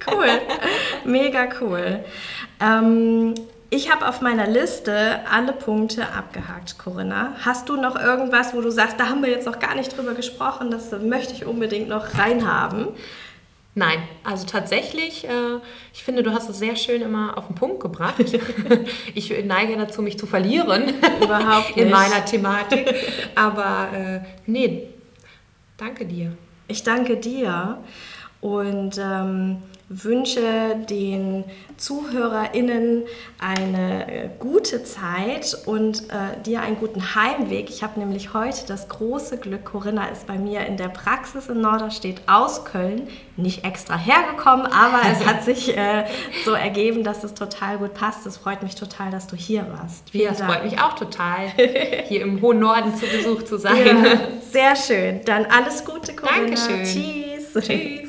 cool, 0.07 0.41
mega 1.05 1.49
cool. 1.61 2.05
Ähm, 2.61 3.35
ich 3.75 3.91
habe 3.91 4.07
auf 4.07 4.21
meiner 4.21 4.47
Liste 4.47 5.21
alle 5.31 5.55
Punkte 5.55 6.13
abgehakt, 6.13 6.79
Corinna. 6.79 7.33
Hast 7.43 7.71
du 7.71 7.77
noch 7.77 7.99
irgendwas, 7.99 8.53
wo 8.53 8.61
du 8.61 8.71
sagst, 8.71 9.01
da 9.01 9.09
haben 9.09 9.23
wir 9.23 9.31
jetzt 9.31 9.47
noch 9.47 9.59
gar 9.61 9.75
nicht 9.75 9.97
drüber 9.97 10.13
gesprochen, 10.13 10.71
das 10.71 10.93
möchte 10.93 11.33
ich 11.33 11.47
unbedingt 11.47 11.89
noch 11.89 12.19
reinhaben? 12.19 12.89
Nein, 13.75 14.03
also 14.23 14.47
tatsächlich, 14.47 15.25
äh, 15.25 15.59
ich 15.95 16.05
finde, 16.05 16.23
du 16.23 16.33
hast 16.33 16.51
es 16.51 16.59
sehr 16.59 16.77
schön 16.77 17.01
immer 17.01 17.39
auf 17.39 17.47
den 17.47 17.55
Punkt 17.55 17.81
gebracht. 17.81 18.17
ich 19.15 19.45
neige 19.45 19.79
dazu, 19.79 20.03
mich 20.03 20.19
zu 20.19 20.27
verlieren. 20.27 20.93
Überhaupt 21.23 21.69
nicht. 21.77 21.87
In 21.87 21.91
meiner 21.91 22.23
Thematik. 22.27 22.95
Aber 23.35 23.89
äh, 23.95 24.21
nee, 24.45 24.89
danke 25.79 26.05
dir. 26.05 26.37
Ich 26.69 26.83
danke 26.83 27.17
dir. 27.17 27.79
und 28.43 28.99
ähm, 28.99 29.63
wünsche 29.93 30.77
den 30.89 31.45
ZuhörerInnen 31.77 33.03
eine 33.39 34.07
äh, 34.07 34.29
gute 34.39 34.85
Zeit 34.85 35.57
und 35.67 36.11
äh, 36.11 36.41
dir 36.45 36.61
einen 36.61 36.79
guten 36.79 37.15
Heimweg. 37.15 37.69
Ich 37.69 37.83
habe 37.83 37.99
nämlich 37.99 38.33
heute 38.33 38.67
das 38.67 38.89
große 38.89 39.39
Glück, 39.39 39.65
Corinna 39.65 40.07
ist 40.07 40.27
bei 40.27 40.39
mir 40.39 40.65
in 40.67 40.77
der 40.77 40.89
Praxis 40.89 41.49
in 41.49 41.61
Norderstedt 41.61 42.23
aus 42.27 42.65
Köln, 42.65 43.09
nicht 43.37 43.65
extra 43.65 43.99
hergekommen, 43.99 44.67
aber 44.67 45.01
es 45.11 45.27
hat 45.27 45.45
sich 45.45 45.77
äh, 45.77 46.05
so 46.45 46.53
ergeben, 46.53 47.05
dass 47.05 47.25
es 47.25 47.35
total 47.35 47.79
gut 47.79 47.95
passt. 47.95 48.25
Es 48.27 48.37
freut 48.37 48.63
mich 48.63 48.77
total, 48.77 49.11
dass 49.11 49.27
du 49.27 49.37
hier 49.37 49.67
warst. 49.73 50.11
Vielen 50.11 50.25
ja, 50.25 50.31
es 50.31 50.41
freut 50.41 50.65
mich 50.65 50.81
auch 50.81 50.95
total, 50.95 51.49
hier 52.07 52.23
im 52.23 52.41
hohen 52.41 52.61
Norden 52.61 52.95
zu 52.95 53.07
Besuch 53.07 53.43
zu 53.43 53.59
sein. 53.59 54.05
Ja, 54.05 54.19
sehr 54.51 54.77
schön. 54.77 55.21
Dann 55.25 55.47
alles 55.47 55.85
Gute, 55.85 56.15
Corinna. 56.15 56.55
Dankeschön. 56.55 56.85
Tschüss. 56.85 57.67
Tschüss. 57.67 58.02